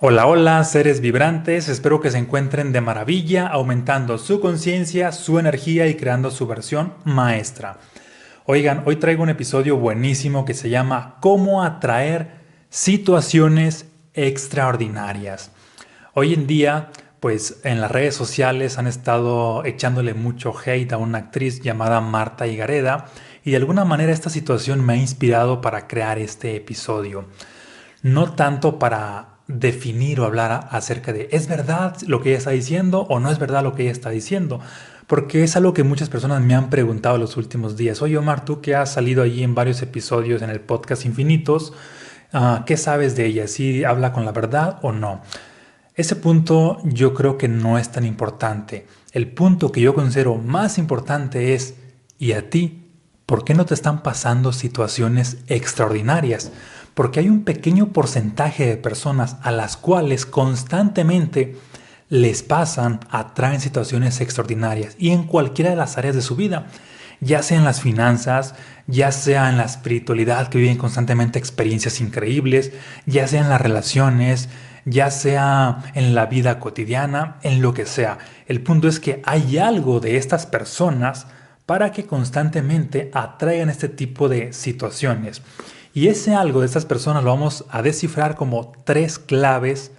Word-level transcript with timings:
Hola, 0.00 0.28
hola, 0.28 0.62
seres 0.62 1.00
vibrantes, 1.00 1.68
espero 1.68 2.00
que 2.00 2.12
se 2.12 2.18
encuentren 2.18 2.70
de 2.70 2.80
maravilla, 2.80 3.48
aumentando 3.48 4.16
su 4.18 4.38
conciencia, 4.38 5.10
su 5.10 5.40
energía 5.40 5.88
y 5.88 5.96
creando 5.96 6.30
su 6.30 6.46
versión 6.46 6.94
maestra. 7.02 7.78
Oigan, 8.44 8.84
hoy 8.86 8.94
traigo 8.94 9.24
un 9.24 9.28
episodio 9.28 9.76
buenísimo 9.76 10.44
que 10.44 10.54
se 10.54 10.70
llama 10.70 11.16
Cómo 11.18 11.64
atraer 11.64 12.28
situaciones 12.70 13.86
extraordinarias. 14.14 15.50
Hoy 16.14 16.32
en 16.32 16.46
día, 16.46 16.90
pues 17.18 17.58
en 17.64 17.80
las 17.80 17.90
redes 17.90 18.14
sociales 18.14 18.78
han 18.78 18.86
estado 18.86 19.64
echándole 19.64 20.14
mucho 20.14 20.54
hate 20.64 20.92
a 20.92 20.98
una 20.98 21.18
actriz 21.18 21.60
llamada 21.60 22.00
Marta 22.00 22.46
Higareda 22.46 23.06
y 23.44 23.50
de 23.50 23.56
alguna 23.56 23.84
manera 23.84 24.12
esta 24.12 24.30
situación 24.30 24.86
me 24.86 24.92
ha 24.92 24.96
inspirado 24.96 25.60
para 25.60 25.88
crear 25.88 26.20
este 26.20 26.54
episodio. 26.54 27.24
No 28.02 28.34
tanto 28.34 28.78
para 28.78 29.37
definir 29.48 30.20
o 30.20 30.26
hablar 30.26 30.68
acerca 30.70 31.12
de 31.12 31.28
es 31.32 31.48
verdad 31.48 31.96
lo 32.06 32.20
que 32.20 32.28
ella 32.28 32.38
está 32.38 32.50
diciendo 32.50 33.06
o 33.08 33.18
no 33.18 33.30
es 33.30 33.38
verdad 33.38 33.62
lo 33.62 33.74
que 33.74 33.82
ella 33.82 33.92
está 33.92 34.10
diciendo. 34.10 34.60
Porque 35.06 35.42
es 35.42 35.56
algo 35.56 35.72
que 35.72 35.84
muchas 35.84 36.10
personas 36.10 36.42
me 36.42 36.54
han 36.54 36.68
preguntado 36.68 37.16
los 37.16 37.38
últimos 37.38 37.78
días. 37.78 38.02
Oye 38.02 38.18
Omar, 38.18 38.44
tú 38.44 38.60
que 38.60 38.76
has 38.76 38.92
salido 38.92 39.22
allí 39.22 39.42
en 39.42 39.54
varios 39.54 39.80
episodios 39.80 40.42
en 40.42 40.50
el 40.50 40.60
podcast 40.60 41.06
Infinitos, 41.06 41.72
ah, 42.32 42.64
¿qué 42.66 42.76
sabes 42.76 43.16
de 43.16 43.24
ella? 43.24 43.48
¿Si 43.48 43.84
habla 43.84 44.12
con 44.12 44.26
la 44.26 44.32
verdad 44.32 44.78
o 44.82 44.92
no? 44.92 45.22
Ese 45.94 46.14
punto 46.14 46.78
yo 46.84 47.14
creo 47.14 47.38
que 47.38 47.48
no 47.48 47.78
es 47.78 47.90
tan 47.90 48.04
importante. 48.04 48.86
El 49.12 49.32
punto 49.32 49.72
que 49.72 49.80
yo 49.80 49.94
considero 49.94 50.36
más 50.36 50.78
importante 50.78 51.54
es, 51.54 51.74
¿y 52.18 52.32
a 52.32 52.50
ti? 52.50 52.84
¿Por 53.24 53.44
qué 53.44 53.54
no 53.54 53.66
te 53.66 53.74
están 53.74 54.02
pasando 54.02 54.52
situaciones 54.52 55.38
extraordinarias? 55.48 56.52
Porque 56.98 57.20
hay 57.20 57.28
un 57.28 57.44
pequeño 57.44 57.92
porcentaje 57.92 58.66
de 58.66 58.76
personas 58.76 59.36
a 59.42 59.52
las 59.52 59.76
cuales 59.76 60.26
constantemente 60.26 61.54
les 62.08 62.42
pasan, 62.42 62.98
atraen 63.08 63.60
situaciones 63.60 64.20
extraordinarias 64.20 64.96
y 64.98 65.10
en 65.10 65.22
cualquiera 65.22 65.70
de 65.70 65.76
las 65.76 65.96
áreas 65.96 66.16
de 66.16 66.22
su 66.22 66.34
vida, 66.34 66.66
ya 67.20 67.44
sea 67.44 67.56
en 67.56 67.62
las 67.62 67.82
finanzas, 67.82 68.56
ya 68.88 69.12
sea 69.12 69.48
en 69.48 69.58
la 69.58 69.62
espiritualidad 69.62 70.48
que 70.48 70.58
viven 70.58 70.76
constantemente 70.76 71.38
experiencias 71.38 72.00
increíbles, 72.00 72.72
ya 73.06 73.28
sea 73.28 73.42
en 73.42 73.48
las 73.48 73.60
relaciones, 73.60 74.48
ya 74.84 75.12
sea 75.12 75.92
en 75.94 76.16
la 76.16 76.26
vida 76.26 76.58
cotidiana, 76.58 77.36
en 77.42 77.62
lo 77.62 77.74
que 77.74 77.86
sea. 77.86 78.18
El 78.48 78.60
punto 78.60 78.88
es 78.88 78.98
que 78.98 79.22
hay 79.24 79.58
algo 79.58 80.00
de 80.00 80.16
estas 80.16 80.46
personas 80.46 81.28
para 81.64 81.92
que 81.92 82.06
constantemente 82.06 83.12
atraigan 83.14 83.70
este 83.70 83.88
tipo 83.88 84.28
de 84.28 84.52
situaciones. 84.52 85.42
Y 85.94 86.08
ese 86.08 86.34
algo 86.34 86.60
de 86.60 86.66
estas 86.66 86.86
personas 86.86 87.24
lo 87.24 87.30
vamos 87.30 87.64
a 87.70 87.82
descifrar 87.82 88.36
como 88.36 88.72
tres 88.84 89.18
claves 89.18 89.92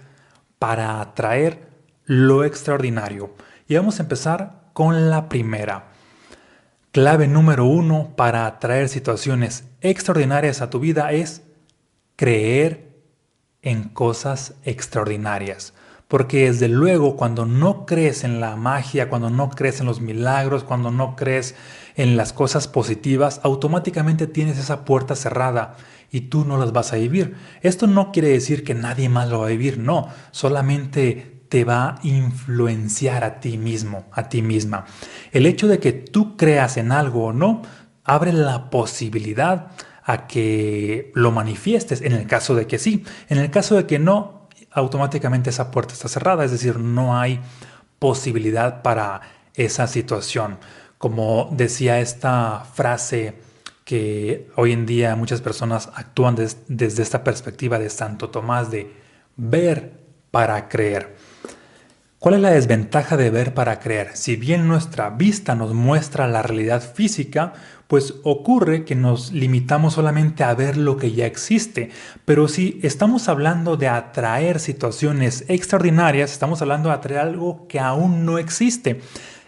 para 0.58 1.00
atraer 1.00 1.68
lo 2.04 2.44
extraordinario. 2.44 3.34
Y 3.68 3.76
vamos 3.76 3.98
a 3.98 4.02
empezar 4.02 4.60
con 4.72 5.10
la 5.10 5.28
primera. 5.28 5.86
Clave 6.92 7.28
número 7.28 7.66
uno 7.66 8.14
para 8.16 8.46
atraer 8.46 8.88
situaciones 8.88 9.64
extraordinarias 9.80 10.60
a 10.60 10.70
tu 10.70 10.80
vida 10.80 11.12
es 11.12 11.42
creer 12.16 12.90
en 13.62 13.88
cosas 13.88 14.54
extraordinarias. 14.64 15.72
Porque 16.10 16.46
desde 16.46 16.66
luego 16.66 17.16
cuando 17.16 17.46
no 17.46 17.86
crees 17.86 18.24
en 18.24 18.40
la 18.40 18.56
magia, 18.56 19.08
cuando 19.08 19.30
no 19.30 19.48
crees 19.48 19.78
en 19.78 19.86
los 19.86 20.00
milagros, 20.00 20.64
cuando 20.64 20.90
no 20.90 21.14
crees 21.14 21.54
en 21.94 22.16
las 22.16 22.32
cosas 22.32 22.66
positivas, 22.66 23.40
automáticamente 23.44 24.26
tienes 24.26 24.58
esa 24.58 24.84
puerta 24.84 25.14
cerrada 25.14 25.76
y 26.10 26.22
tú 26.22 26.44
no 26.44 26.58
las 26.58 26.72
vas 26.72 26.92
a 26.92 26.96
vivir. 26.96 27.36
Esto 27.62 27.86
no 27.86 28.10
quiere 28.10 28.26
decir 28.26 28.64
que 28.64 28.74
nadie 28.74 29.08
más 29.08 29.28
lo 29.28 29.38
va 29.38 29.46
a 29.46 29.50
vivir, 29.50 29.78
no, 29.78 30.08
solamente 30.32 31.44
te 31.48 31.62
va 31.62 31.90
a 31.90 31.98
influenciar 32.02 33.22
a 33.22 33.38
ti 33.38 33.56
mismo, 33.56 34.06
a 34.10 34.28
ti 34.28 34.42
misma. 34.42 34.86
El 35.30 35.46
hecho 35.46 35.68
de 35.68 35.78
que 35.78 35.92
tú 35.92 36.36
creas 36.36 36.76
en 36.76 36.90
algo 36.90 37.26
o 37.26 37.32
no, 37.32 37.62
abre 38.02 38.32
la 38.32 38.68
posibilidad 38.68 39.68
a 40.02 40.26
que 40.26 41.12
lo 41.14 41.30
manifiestes 41.30 42.02
en 42.02 42.14
el 42.14 42.26
caso 42.26 42.56
de 42.56 42.66
que 42.66 42.80
sí. 42.80 43.04
En 43.28 43.38
el 43.38 43.52
caso 43.52 43.76
de 43.76 43.86
que 43.86 44.00
no, 44.00 44.39
automáticamente 44.72 45.50
esa 45.50 45.70
puerta 45.70 45.94
está 45.94 46.08
cerrada, 46.08 46.44
es 46.44 46.50
decir, 46.50 46.78
no 46.78 47.18
hay 47.18 47.40
posibilidad 47.98 48.82
para 48.82 49.20
esa 49.54 49.86
situación. 49.86 50.58
Como 50.98 51.48
decía 51.52 52.00
esta 52.00 52.64
frase 52.74 53.34
que 53.84 54.50
hoy 54.56 54.72
en 54.72 54.86
día 54.86 55.16
muchas 55.16 55.40
personas 55.40 55.90
actúan 55.94 56.36
desde 56.36 57.02
esta 57.02 57.24
perspectiva 57.24 57.78
de 57.78 57.90
Santo 57.90 58.30
Tomás 58.30 58.70
de 58.70 58.92
ver 59.36 59.92
para 60.30 60.68
creer. 60.68 61.16
¿Cuál 62.20 62.34
es 62.34 62.42
la 62.42 62.50
desventaja 62.50 63.16
de 63.16 63.30
ver 63.30 63.54
para 63.54 63.80
creer? 63.80 64.10
Si 64.12 64.36
bien 64.36 64.68
nuestra 64.68 65.08
vista 65.08 65.54
nos 65.54 65.72
muestra 65.72 66.28
la 66.28 66.42
realidad 66.42 66.82
física, 66.82 67.54
pues 67.88 68.12
ocurre 68.24 68.84
que 68.84 68.94
nos 68.94 69.32
limitamos 69.32 69.94
solamente 69.94 70.44
a 70.44 70.52
ver 70.52 70.76
lo 70.76 70.98
que 70.98 71.12
ya 71.12 71.24
existe. 71.24 71.88
Pero 72.26 72.46
si 72.46 72.78
estamos 72.82 73.30
hablando 73.30 73.78
de 73.78 73.88
atraer 73.88 74.60
situaciones 74.60 75.46
extraordinarias, 75.48 76.30
estamos 76.30 76.60
hablando 76.60 76.90
de 76.90 76.96
atraer 76.96 77.20
algo 77.20 77.66
que 77.68 77.80
aún 77.80 78.26
no 78.26 78.36
existe. 78.36 79.00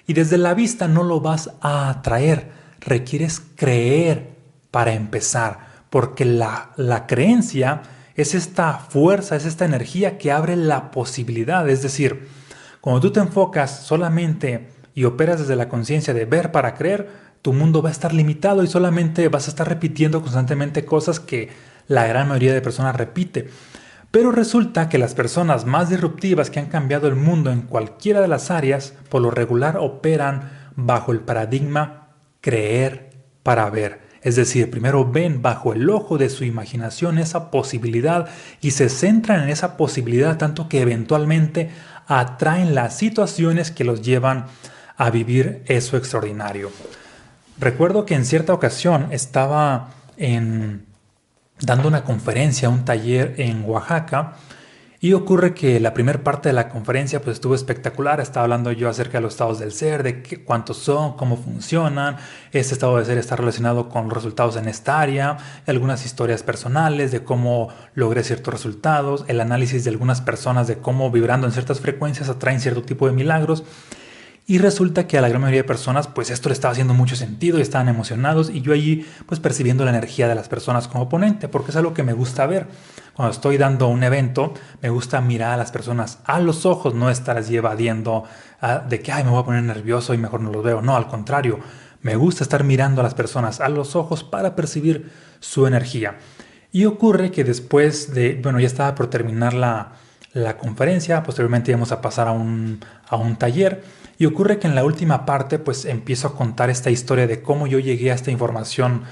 Y 0.06 0.14
desde 0.14 0.38
la 0.38 0.54
vista 0.54 0.88
no 0.88 1.02
lo 1.02 1.20
vas 1.20 1.50
a 1.60 1.90
atraer, 1.90 2.52
requieres 2.80 3.42
creer 3.54 4.30
para 4.70 4.94
empezar, 4.94 5.58
porque 5.90 6.24
la, 6.24 6.70
la 6.78 7.06
creencia 7.06 7.82
es 8.14 8.34
esta 8.34 8.78
fuerza, 8.78 9.36
es 9.36 9.44
esta 9.44 9.66
energía 9.66 10.16
que 10.16 10.32
abre 10.32 10.56
la 10.56 10.90
posibilidad. 10.90 11.68
Es 11.68 11.82
decir, 11.82 12.40
cuando 12.82 13.00
tú 13.00 13.12
te 13.12 13.20
enfocas 13.20 13.84
solamente 13.86 14.66
y 14.92 15.04
operas 15.04 15.38
desde 15.38 15.54
la 15.54 15.68
conciencia 15.68 16.12
de 16.12 16.24
ver 16.24 16.50
para 16.50 16.74
creer, 16.74 17.08
tu 17.40 17.52
mundo 17.52 17.80
va 17.80 17.90
a 17.90 17.92
estar 17.92 18.12
limitado 18.12 18.64
y 18.64 18.66
solamente 18.66 19.28
vas 19.28 19.46
a 19.46 19.50
estar 19.50 19.68
repitiendo 19.68 20.20
constantemente 20.20 20.84
cosas 20.84 21.20
que 21.20 21.50
la 21.86 22.08
gran 22.08 22.26
mayoría 22.26 22.52
de 22.52 22.60
personas 22.60 22.96
repite. 22.96 23.48
Pero 24.10 24.32
resulta 24.32 24.88
que 24.88 24.98
las 24.98 25.14
personas 25.14 25.64
más 25.64 25.90
disruptivas 25.90 26.50
que 26.50 26.58
han 26.58 26.66
cambiado 26.66 27.06
el 27.06 27.14
mundo 27.14 27.52
en 27.52 27.62
cualquiera 27.62 28.20
de 28.20 28.26
las 28.26 28.50
áreas, 28.50 28.94
por 29.08 29.22
lo 29.22 29.30
regular 29.30 29.76
operan 29.76 30.50
bajo 30.74 31.12
el 31.12 31.20
paradigma 31.20 32.08
creer 32.40 33.10
para 33.44 33.70
ver. 33.70 34.00
Es 34.22 34.34
decir, 34.34 34.70
primero 34.70 35.08
ven 35.08 35.40
bajo 35.40 35.72
el 35.72 35.88
ojo 35.88 36.18
de 36.18 36.30
su 36.30 36.44
imaginación 36.44 37.18
esa 37.18 37.50
posibilidad 37.52 38.28
y 38.60 38.72
se 38.72 38.88
centran 38.88 39.44
en 39.44 39.50
esa 39.50 39.76
posibilidad 39.76 40.36
tanto 40.36 40.68
que 40.68 40.80
eventualmente 40.80 41.70
atraen 42.20 42.74
las 42.74 42.96
situaciones 42.96 43.70
que 43.70 43.84
los 43.84 44.02
llevan 44.02 44.46
a 44.96 45.10
vivir 45.10 45.62
eso 45.66 45.96
extraordinario. 45.96 46.70
Recuerdo 47.58 48.04
que 48.04 48.14
en 48.14 48.24
cierta 48.24 48.52
ocasión 48.52 49.08
estaba 49.10 49.90
dando 51.60 51.88
una 51.88 52.04
conferencia, 52.04 52.68
un 52.68 52.84
taller 52.84 53.34
en 53.38 53.64
Oaxaca. 53.64 54.34
Y 55.04 55.14
ocurre 55.14 55.52
que 55.52 55.80
la 55.80 55.94
primera 55.94 56.22
parte 56.22 56.48
de 56.48 56.52
la 56.52 56.68
conferencia 56.68 57.20
pues 57.20 57.34
estuvo 57.34 57.56
espectacular. 57.56 58.20
Estaba 58.20 58.44
hablando 58.44 58.70
yo 58.70 58.88
acerca 58.88 59.18
de 59.18 59.22
los 59.22 59.32
estados 59.32 59.58
del 59.58 59.72
ser, 59.72 60.04
de 60.04 60.22
qué, 60.22 60.44
cuántos 60.44 60.76
son, 60.76 61.16
cómo 61.16 61.36
funcionan. 61.36 62.18
Este 62.52 62.74
estado 62.74 62.96
del 62.96 63.06
ser 63.06 63.18
está 63.18 63.34
relacionado 63.34 63.88
con 63.88 64.10
resultados 64.10 64.54
en 64.54 64.68
esta 64.68 65.00
área, 65.00 65.38
algunas 65.66 66.06
historias 66.06 66.44
personales 66.44 67.10
de 67.10 67.24
cómo 67.24 67.70
logré 67.96 68.22
ciertos 68.22 68.54
resultados, 68.54 69.24
el 69.26 69.40
análisis 69.40 69.82
de 69.82 69.90
algunas 69.90 70.20
personas 70.20 70.68
de 70.68 70.78
cómo 70.78 71.10
vibrando 71.10 71.48
en 71.48 71.52
ciertas 71.52 71.80
frecuencias 71.80 72.28
atraen 72.28 72.60
cierto 72.60 72.84
tipo 72.84 73.08
de 73.08 73.12
milagros. 73.12 73.64
Y 74.44 74.58
resulta 74.58 75.06
que 75.06 75.16
a 75.16 75.20
la 75.20 75.28
gran 75.28 75.40
mayoría 75.40 75.62
de 75.62 75.68
personas, 75.68 76.08
pues 76.08 76.30
esto 76.30 76.48
le 76.48 76.54
estaba 76.54 76.72
haciendo 76.72 76.94
mucho 76.94 77.14
sentido 77.14 77.58
y 77.58 77.62
estaban 77.62 77.88
emocionados 77.88 78.50
y 78.50 78.60
yo 78.60 78.72
allí, 78.72 79.06
pues 79.26 79.38
percibiendo 79.38 79.84
la 79.84 79.90
energía 79.90 80.26
de 80.26 80.34
las 80.34 80.48
personas 80.48 80.88
como 80.88 81.08
ponente, 81.08 81.48
porque 81.48 81.70
es 81.70 81.76
algo 81.76 81.94
que 81.94 82.02
me 82.02 82.12
gusta 82.12 82.46
ver. 82.46 82.66
Cuando 83.14 83.32
estoy 83.32 83.56
dando 83.56 83.88
un 83.88 84.02
evento, 84.02 84.54
me 84.80 84.88
gusta 84.88 85.20
mirar 85.20 85.52
a 85.52 85.56
las 85.56 85.70
personas 85.70 86.18
a 86.24 86.40
los 86.40 86.66
ojos, 86.66 86.94
no 86.94 87.08
estar 87.08 87.40
evadiendo 87.48 88.24
ah, 88.60 88.78
de 88.78 89.00
que, 89.00 89.12
ay, 89.12 89.22
me 89.22 89.30
voy 89.30 89.42
a 89.42 89.44
poner 89.44 89.62
nervioso 89.62 90.12
y 90.12 90.18
mejor 90.18 90.40
no 90.40 90.50
los 90.50 90.64
veo. 90.64 90.82
No, 90.82 90.96
al 90.96 91.06
contrario, 91.06 91.60
me 92.00 92.16
gusta 92.16 92.42
estar 92.42 92.64
mirando 92.64 93.00
a 93.00 93.04
las 93.04 93.14
personas 93.14 93.60
a 93.60 93.68
los 93.68 93.94
ojos 93.94 94.24
para 94.24 94.56
percibir 94.56 95.12
su 95.38 95.68
energía. 95.68 96.16
Y 96.72 96.86
ocurre 96.86 97.30
que 97.30 97.44
después 97.44 98.12
de, 98.12 98.40
bueno, 98.42 98.58
ya 98.58 98.66
estaba 98.66 98.94
por 98.96 99.08
terminar 99.08 99.52
la, 99.54 99.92
la 100.32 100.56
conferencia, 100.56 101.22
posteriormente 101.22 101.70
íbamos 101.70 101.92
a 101.92 102.00
pasar 102.00 102.26
a 102.28 102.32
un, 102.32 102.80
a 103.08 103.16
un 103.16 103.36
taller 103.36 104.01
y 104.22 104.26
ocurre 104.26 104.60
que 104.60 104.68
en 104.68 104.76
la 104.76 104.84
última 104.84 105.26
parte 105.26 105.58
pues 105.58 105.84
empiezo 105.84 106.28
a 106.28 106.36
contar 106.36 106.70
esta 106.70 106.92
historia 106.92 107.26
de 107.26 107.42
cómo 107.42 107.66
yo 107.66 107.80
llegué 107.80 108.12
a 108.12 108.14
esta 108.14 108.30
información 108.30 109.02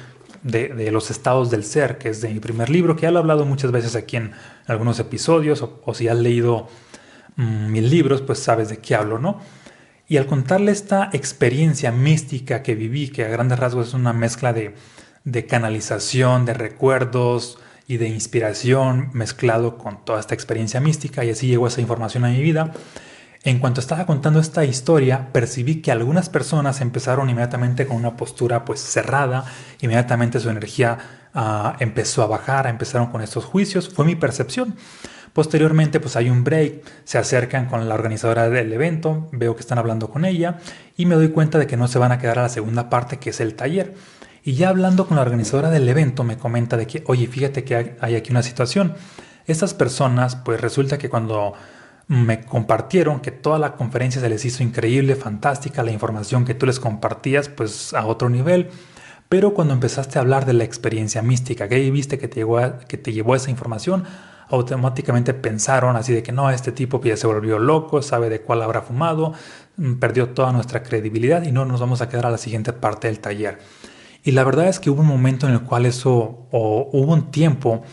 de, 0.45 0.89
los 0.93 1.11
estados 1.11 1.51
del 1.51 1.65
ser, 1.65 1.99
que 1.99 2.11
es 2.11 2.21
de 2.21 2.29
mi 2.29 2.39
primer 2.39 2.71
libro, 2.71 2.95
que 2.95 3.03
ya 3.03 3.11
lo 3.11 3.19
he 3.19 3.23
hablado 3.23 3.45
muchas 3.45 3.73
veces 3.73 3.97
aquí 3.97 4.19
en 4.19 4.31
algunos 4.69 5.01
episodios, 5.01 5.62
o, 5.62 5.95
si 5.95 6.07
has 6.07 6.17
leído 6.17 6.69
mm, 7.35 7.73
mis 7.73 7.91
libros, 7.91 8.23
pues 8.23 8.39
sabes 8.39 8.69
de 8.69 8.77
qué 8.77 8.95
hablo, 8.95 9.19
¿no? 9.19 9.41
Y 10.07 10.17
al 10.17 10.27
contarle 10.27 10.71
esta 10.71 11.11
experiencia 11.13 11.91
mística 11.91 12.63
que 12.63 12.77
viví, 12.77 13.09
que 13.09 13.25
a 13.25 13.29
grandes 13.31 13.59
rasgos 13.59 13.89
es 13.89 13.95
una 13.95 14.13
mezcla 14.13 14.53
de, 14.53 14.77
de 15.25 15.45
canalización, 15.45 16.45
de 16.45 16.55
recuerdos, 16.55 17.59
y 17.89 17.97
de 17.97 18.06
inspiración 18.06 19.11
mezclado 19.15 19.77
con 19.77 20.05
toda 20.05 20.21
esta 20.21 20.33
experiencia 20.33 20.79
mística 20.79 21.25
y 21.25 21.31
así 21.31 21.49
llegó 21.49 21.67
esa 21.67 21.81
información 21.81 22.25
a 22.25 22.29
mi 22.29 22.41
vida. 22.41 22.73
En 23.43 23.59
cuanto 23.59 23.81
estaba 23.81 24.05
contando 24.05 24.39
esta 24.39 24.67
historia, 24.67 25.33
percibí 25.33 25.81
que 25.81 25.91
algunas 25.91 26.29
personas 26.29 26.83
empezaron 26.83 27.31
inmediatamente 27.31 27.87
con 27.87 27.97
una 27.97 28.15
postura 28.15 28.67
pues 28.67 28.81
cerrada, 28.81 29.47
inmediatamente 29.81 30.41
su 30.41 30.51
energía 30.51 30.99
uh, 31.35 31.73
empezó 31.79 32.23
a 32.23 32.27
bajar, 32.27 32.67
empezaron 32.67 33.07
con 33.07 33.23
estos 33.23 33.47
juicios, 33.47 33.89
fue 33.89 34.05
mi 34.05 34.15
percepción. 34.15 34.77
Posteriormente 35.33 36.01
pues 36.01 36.17
hay 36.17 36.29
un 36.29 36.45
break, 36.45 36.83
se 37.05 37.17
acercan 37.17 37.65
con 37.65 37.89
la 37.89 37.95
organizadora 37.95 38.51
del 38.51 38.75
evento, 38.75 39.31
veo 39.33 39.55
que 39.55 39.61
están 39.61 39.79
hablando 39.79 40.11
con 40.11 40.27
ella 40.27 40.59
y 40.99 41.07
me 41.07 41.15
doy 41.15 41.31
cuenta 41.31 41.59
de 41.59 41.67
que 41.67 41.79
no 41.79 41.89
se 41.89 41.99
van 41.99 42.13
a 42.13 42.19
quedar 42.19 42.41
a 42.41 42.43
la 42.43 42.49
segunda 42.51 42.91
parte 42.91 43.19
que 43.19 43.31
es 43.31 43.41
el 43.41 43.55
taller. 43.55 43.95
Y 44.45 44.53
ya 44.55 44.69
hablando 44.69 45.07
con 45.07 45.17
la 45.17 45.23
organizadora 45.23 45.71
del 45.71 45.89
evento 45.89 46.25
me 46.25 46.37
comenta 46.37 46.77
de 46.77 46.87
que, 46.87 47.05
oye, 47.07 47.27
fíjate 47.27 47.65
que 47.65 47.97
hay 48.01 48.17
aquí 48.17 48.33
una 48.33 48.43
situación. 48.43 48.97
Estas 49.47 49.73
personas, 49.73 50.37
pues 50.37 50.61
resulta 50.61 50.99
que 50.99 51.09
cuando 51.09 51.55
me 52.11 52.41
compartieron 52.41 53.21
que 53.21 53.31
toda 53.31 53.61
la 53.61 53.77
conferencia 53.77 54.21
se 54.21 54.29
les 54.29 54.45
hizo 54.45 54.65
increíble, 54.65 55.15
fantástica, 55.15 55.85
la 55.85 55.93
información 55.93 56.45
que 56.45 56.55
tú 56.55 56.67
les 56.67 56.81
compartías, 56.81 57.49
pues 57.49 57.95
a 57.95 58.05
otro 58.05 58.29
nivel. 58.29 58.69
Pero 59.29 59.55
cuando 59.55 59.75
empezaste 59.75 60.19
a 60.19 60.23
hablar 60.23 60.45
de 60.45 60.53
la 60.53 60.65
experiencia 60.65 61.23
mística, 61.23 61.69
que 61.69 61.89
viste 61.93 62.19
que 62.19 62.27
te, 62.27 62.41
llevó 62.41 62.59
a, 62.59 62.81
que 62.81 62.99
te 62.99 63.12
llevó 63.12 63.37
esa 63.37 63.53
información, 63.53 64.03
automáticamente 64.49 65.35
pensaron 65.35 65.95
así 65.95 66.12
de 66.12 66.25
que 66.25 66.33
no, 66.33 66.51
este 66.51 66.73
tipo 66.73 67.01
ya 67.01 67.17
se 67.17 67.29
volvió 67.29 67.61
loco, 67.61 68.03
sabe 68.03 68.29
de 68.29 68.41
cuál 68.41 68.63
habrá 68.63 68.83
fumado, 68.83 69.33
mm, 69.77 69.95
perdió 70.01 70.31
toda 70.31 70.51
nuestra 70.51 70.83
credibilidad 70.83 71.45
y 71.45 71.53
no 71.53 71.65
nos 71.65 71.79
vamos 71.79 72.01
a 72.03 72.09
quedar 72.09 72.27
a 72.27 72.31
la 72.33 72.39
siguiente 72.39 72.73
parte 72.73 73.06
del 73.06 73.21
taller. 73.21 73.61
Y 74.25 74.33
la 74.33 74.43
verdad 74.43 74.67
es 74.67 74.81
que 74.81 74.91
hubo 74.91 75.03
un 75.03 75.06
momento 75.06 75.47
en 75.47 75.53
el 75.53 75.61
cual 75.61 75.87
eso, 75.87 76.49
o 76.51 76.91
hubo 76.93 77.13
un 77.13 77.31
tiempo 77.31 77.85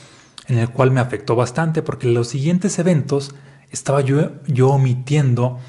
en 0.48 0.58
el 0.58 0.72
cual 0.72 0.90
me 0.90 1.02
afectó 1.02 1.36
bastante 1.36 1.84
porque 1.84 2.08
los 2.08 2.30
siguientes 2.30 2.80
eventos 2.80 3.36
estaba 3.72 4.02
yo, 4.02 4.31
yo 4.48 4.69
omitiendo 4.69 5.60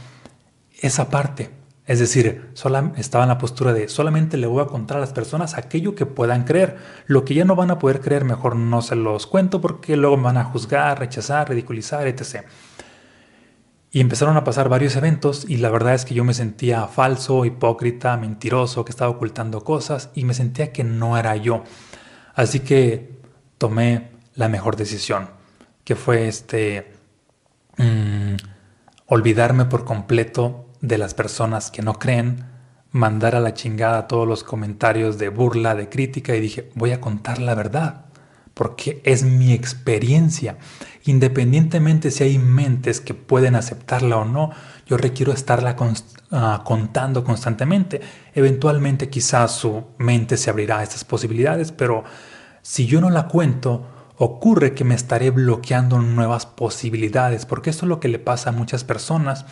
esa 0.81 1.09
parte. 1.11 1.51
Es 1.87 1.99
decir, 2.01 2.51
estaba 2.97 3.25
en 3.25 3.29
la 3.31 3.39
postura 3.39 3.73
de 3.73 3.89
solamente 3.89 4.37
le 4.37 4.47
voy 4.47 4.63
a 4.63 4.67
contar 4.67 4.99
a 4.99 5.01
las 5.01 5.15
personas 5.15 5.55
aquello 5.55 5.95
que 5.95 6.05
puedan 6.05 6.45
creer. 6.45 6.77
Lo 7.07 7.25
que 7.25 7.33
ya 7.33 7.47
no 7.47 7.57
van 7.57 7.71
a 7.71 7.79
poder 7.79 8.01
creer, 8.03 8.27
mejor 8.27 8.57
no 8.57 8.83
se 8.83 8.95
los 8.95 9.27
cuento 9.27 9.63
porque 9.63 9.97
luego 9.97 10.19
me 10.19 10.25
van 10.25 10.37
a 10.37 10.45
juzgar, 10.45 10.99
rechazar, 10.99 11.49
ridiculizar, 11.49 12.07
etc. 12.07 12.45
Y 13.91 14.01
empezaron 14.01 14.37
a 14.37 14.45
pasar 14.45 14.69
varios 14.69 14.97
eventos 14.97 15.47
y 15.49 15.57
la 15.57 15.71
verdad 15.71 15.95
es 15.95 16.05
que 16.05 16.13
yo 16.13 16.25
me 16.25 16.35
sentía 16.35 16.87
falso, 16.89 17.47
hipócrita, 17.47 18.19
mentiroso, 18.19 18.85
que 18.85 18.91
estaba 18.91 19.11
ocultando 19.11 19.65
cosas 19.65 20.11
y 20.15 20.25
me 20.25 20.35
sentía 20.35 20.75
que 20.75 20.85
no 20.85 21.17
era 21.17 21.37
yo. 21.37 21.65
Así 22.35 22.61
que 22.61 23.17
tomé 23.57 24.11
la 24.35 24.51
mejor 24.51 24.77
decisión, 24.77 25.31
que 25.85 25.97
fue 25.97 26.29
este 26.29 26.98
mm, 27.79 28.37
olvidarme 29.07 29.65
por 29.65 29.85
completo 29.85 30.67
de 30.81 30.99
las 30.99 31.15
personas 31.15 31.71
que 31.71 31.83
no 31.83 31.95
creen, 31.95 32.45
mandar 32.91 33.35
a 33.35 33.41
la 33.41 33.55
chingada 33.55 34.07
todos 34.07 34.29
los 34.29 34.45
comentarios 34.45 35.19
de 35.19 35.29
burla, 35.31 35.75
de 35.75 35.89
crítica 35.89 36.37
y 36.37 36.41
dije, 36.41 36.71
voy 36.75 36.93
a 36.93 37.01
contar 37.01 37.41
la 37.41 37.55
verdad 37.55 38.09
porque 38.59 39.01
es 39.05 39.23
mi 39.23 39.53
experiencia. 39.53 40.59
Independientemente 41.05 42.11
si 42.11 42.25
hay 42.25 42.39
mentes 42.39 43.01
que 43.01 43.15
pueden 43.15 43.55
aceptarla 43.55 44.17
o 44.17 44.25
no, 44.25 44.51
yo 44.85 44.97
requiero 44.97 45.33
estarla 45.33 45.77
ah, 46.33 46.63
contando 46.65 47.23
constantemente. 47.23 48.01
Eventualmente 48.35 49.09
quizás 49.09 49.53
su 49.53 49.85
mente 49.99 50.37
se 50.37 50.51
abrirá 50.51 50.81
a 50.81 50.83
estas 50.83 51.05
posibilidades, 51.05 51.71
pero 51.71 52.03
si 52.61 52.87
yo 52.87 53.01
no 53.01 53.11
la 53.11 53.29
cuento, 53.29 53.87
ocurre 54.19 54.75
que 54.75 54.85
me 54.85 54.95
estaré 54.95 55.31
bloqueando 55.31 55.99
nuevas 56.01 56.45
posibilidades, 56.45 57.47
porque 57.47 57.71
esto 57.71 57.87
es 57.87 57.89
lo 57.89 58.01
que 58.01 58.09
le 58.09 58.19
pasa 58.19 58.51
a 58.51 58.53
muchas 58.53 58.85
personas 58.85 59.47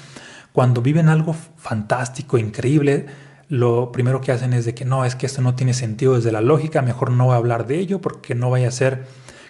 cuando 0.56 0.80
viven 0.80 1.10
algo 1.10 1.36
fantástico, 1.58 2.38
increíble, 2.38 3.04
lo 3.50 3.92
primero 3.92 4.22
que 4.22 4.32
hacen 4.32 4.54
es 4.54 4.64
de 4.64 4.74
que 4.74 4.86
no, 4.86 5.04
es 5.04 5.14
que 5.14 5.26
esto 5.26 5.42
no 5.42 5.54
tiene 5.54 5.74
sentido 5.74 6.14
desde 6.14 6.32
la 6.32 6.40
lógica, 6.40 6.80
mejor 6.80 7.10
no 7.10 7.26
voy 7.26 7.34
a 7.34 7.36
hablar 7.36 7.66
de 7.66 7.78
ello 7.78 8.00
porque 8.00 8.34
no 8.34 8.48
vaya 8.48 8.68
a 8.68 8.70
ser 8.72 9.04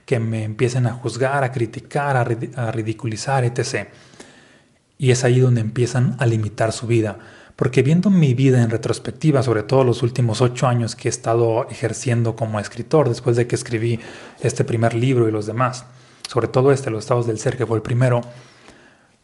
que 0.04 0.18
me 0.18 0.42
empiecen 0.42 0.84
a 0.88 0.94
juzgar, 0.94 1.44
a 1.44 1.52
criticar, 1.52 2.16
a, 2.16 2.72
ridiculizar, 2.72 3.44
etc. 3.44 3.88
Y 4.98 5.12
es 5.12 5.22
ahí 5.22 5.38
donde 5.38 5.60
empiezan 5.60 6.16
a 6.18 6.26
limitar 6.26 6.72
su 6.72 6.88
vida. 6.88 7.18
Porque 7.56 7.82
viendo 7.82 8.10
mi 8.10 8.34
vida 8.34 8.62
en 8.62 8.68
retrospectiva, 8.68 9.42
sobre 9.42 9.62
todo 9.62 9.82
los 9.82 10.02
últimos 10.02 10.42
ocho 10.42 10.66
años 10.66 10.94
que 10.94 11.08
he 11.08 11.10
estado 11.10 11.66
ejerciendo 11.70 12.36
como 12.36 12.60
escritor, 12.60 13.08
después 13.08 13.34
de 13.36 13.46
que 13.46 13.54
escribí 13.54 13.98
este 14.40 14.62
primer 14.62 14.92
libro 14.92 15.26
y 15.26 15.32
los 15.32 15.46
demás, 15.46 15.86
sobre 16.28 16.48
todo 16.48 16.70
este, 16.70 16.90
Los 16.90 17.04
estados 17.04 17.26
del 17.26 17.38
ser, 17.38 17.56
que 17.56 17.66
fue 17.66 17.76
el 17.76 17.82
primero, 17.82 18.20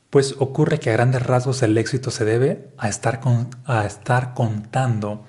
pues 0.08 0.34
ocurre 0.38 0.79
que 0.79 0.90
a 0.90 0.94
grandes 0.94 1.23
rasgos 1.23 1.62
el 1.62 1.76
éxito 1.76 2.11
se 2.11 2.25
debe 2.25 2.69
a 2.79 2.88
estar, 2.88 3.20
a 3.67 3.87
estar 3.87 4.34
contando 4.34 5.25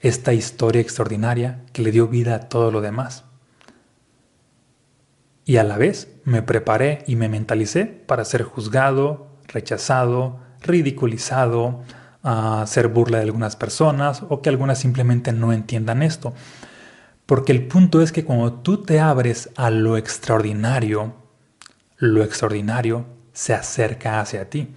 esta 0.00 0.32
historia 0.32 0.80
extraordinaria 0.80 1.62
que 1.72 1.82
le 1.82 1.90
dio 1.90 2.08
vida 2.08 2.34
a 2.34 2.40
todo 2.48 2.70
lo 2.70 2.80
demás. 2.80 3.24
Y 5.44 5.56
a 5.58 5.64
la 5.64 5.76
vez 5.76 6.08
me 6.24 6.42
preparé 6.42 7.04
y 7.06 7.16
me 7.16 7.28
mentalicé 7.28 7.86
para 7.86 8.24
ser 8.24 8.42
juzgado, 8.42 9.28
rechazado, 9.46 10.40
ridiculizado, 10.62 11.82
a 12.24 12.62
hacer 12.62 12.88
burla 12.88 13.18
de 13.18 13.24
algunas 13.24 13.54
personas 13.54 14.24
o 14.28 14.42
que 14.42 14.48
algunas 14.48 14.78
simplemente 14.78 15.32
no 15.32 15.52
entiendan 15.52 16.02
esto. 16.02 16.34
Porque 17.26 17.52
el 17.52 17.66
punto 17.68 18.02
es 18.02 18.10
que 18.10 18.24
cuando 18.24 18.54
tú 18.54 18.82
te 18.82 18.98
abres 18.98 19.50
a 19.56 19.70
lo 19.70 19.96
extraordinario, 19.96 21.14
lo 21.96 22.24
extraordinario 22.24 23.06
se 23.32 23.54
acerca 23.54 24.20
hacia 24.20 24.50
ti. 24.50 24.74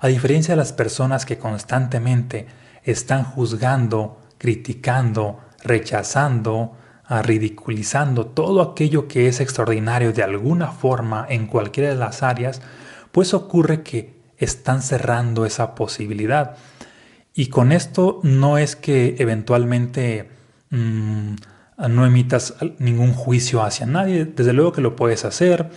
A 0.00 0.08
diferencia 0.08 0.52
de 0.54 0.58
las 0.58 0.72
personas 0.72 1.26
que 1.26 1.38
constantemente 1.38 2.46
están 2.84 3.24
juzgando, 3.24 4.20
criticando, 4.38 5.40
rechazando, 5.62 6.76
ah, 7.04 7.22
ridiculizando 7.22 8.26
todo 8.26 8.62
aquello 8.62 9.08
que 9.08 9.28
es 9.28 9.40
extraordinario 9.40 10.12
de 10.12 10.22
alguna 10.22 10.68
forma 10.68 11.26
en 11.28 11.46
cualquiera 11.46 11.90
de 11.90 11.96
las 11.96 12.22
áreas, 12.22 12.62
pues 13.12 13.34
ocurre 13.34 13.82
que 13.82 14.20
están 14.38 14.82
cerrando 14.82 15.44
esa 15.44 15.74
posibilidad. 15.74 16.56
Y 17.34 17.46
con 17.46 17.72
esto 17.72 18.20
no 18.22 18.58
es 18.58 18.76
que 18.76 19.16
eventualmente 19.18 20.30
mm, 20.70 21.34
no 21.88 22.06
emitas 22.06 22.54
ningún 22.78 23.12
juicio 23.12 23.62
hacia 23.62 23.86
nadie, 23.86 24.24
desde 24.24 24.52
luego 24.52 24.72
que 24.72 24.80
lo 24.80 24.96
puedes 24.96 25.24
hacer, 25.24 25.70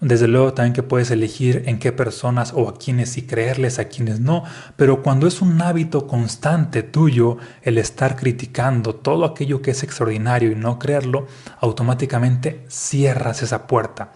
desde 0.00 0.28
luego 0.28 0.54
también 0.54 0.72
que 0.72 0.82
puedes 0.82 1.10
elegir 1.10 1.64
en 1.66 1.78
qué 1.78 1.92
personas 1.92 2.52
o 2.54 2.68
a 2.68 2.78
quienes 2.78 3.10
sí 3.10 3.22
creerles, 3.22 3.78
a 3.78 3.88
quienes 3.88 4.18
no, 4.20 4.44
pero 4.76 5.02
cuando 5.02 5.26
es 5.26 5.42
un 5.42 5.60
hábito 5.60 6.06
constante 6.06 6.82
tuyo 6.82 7.36
el 7.62 7.76
estar 7.76 8.16
criticando 8.16 8.94
todo 8.94 9.26
aquello 9.26 9.60
que 9.60 9.72
es 9.72 9.82
extraordinario 9.82 10.50
y 10.50 10.54
no 10.54 10.78
creerlo, 10.78 11.26
automáticamente 11.60 12.64
cierras 12.68 13.42
esa 13.42 13.66
puerta. 13.66 14.12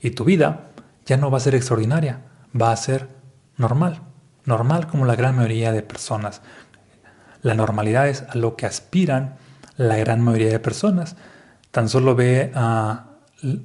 Y 0.00 0.10
tu 0.10 0.24
vida 0.24 0.70
ya 1.06 1.16
no 1.16 1.30
va 1.30 1.38
a 1.38 1.42
ser 1.42 1.54
extraordinaria, 1.54 2.22
va 2.60 2.72
a 2.72 2.76
ser 2.76 3.08
normal, 3.56 4.02
normal 4.48 4.88
como 4.88 5.04
la 5.04 5.14
gran 5.14 5.36
mayoría 5.36 5.70
de 5.70 5.82
personas. 5.82 6.42
La 7.42 7.54
normalidad 7.54 8.08
es 8.08 8.22
a 8.22 8.36
lo 8.36 8.56
que 8.56 8.66
aspiran 8.66 9.36
la 9.76 9.96
gran 9.96 10.20
mayoría 10.20 10.50
de 10.50 10.58
personas. 10.58 11.16
Tan 11.70 11.88
solo 11.88 12.16
ve 12.16 12.50
a 12.54 13.04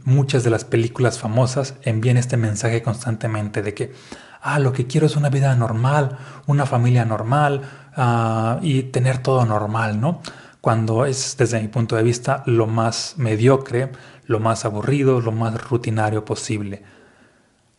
muchas 0.06 0.44
de 0.44 0.52
las 0.52 0.66
películas 0.66 1.18
famosas 1.18 1.76
envían 1.82 2.18
este 2.18 2.38
mensaje 2.38 2.84
constantemente 2.84 3.64
de 3.64 3.74
que, 3.74 3.94
ah, 4.42 4.60
lo 4.60 4.72
que 4.72 4.86
quiero 4.86 5.08
es 5.08 5.16
una 5.16 5.30
vida 5.30 5.56
normal, 5.56 6.18
una 6.46 6.66
familia 6.66 7.06
normal 7.06 7.62
ah, 7.96 8.60
y 8.62 8.84
tener 8.84 9.18
todo 9.18 9.46
normal, 9.46 10.00
¿no? 10.00 10.22
Cuando 10.62 11.06
es, 11.06 11.36
desde 11.38 11.60
mi 11.60 11.68
punto 11.68 11.96
de 11.96 12.04
vista, 12.04 12.44
lo 12.46 12.68
más 12.68 13.16
mediocre, 13.18 13.92
lo 14.26 14.40
más 14.40 14.64
aburrido, 14.64 15.20
lo 15.20 15.32
más 15.32 15.62
rutinario 15.62 16.24
posible. 16.24 16.84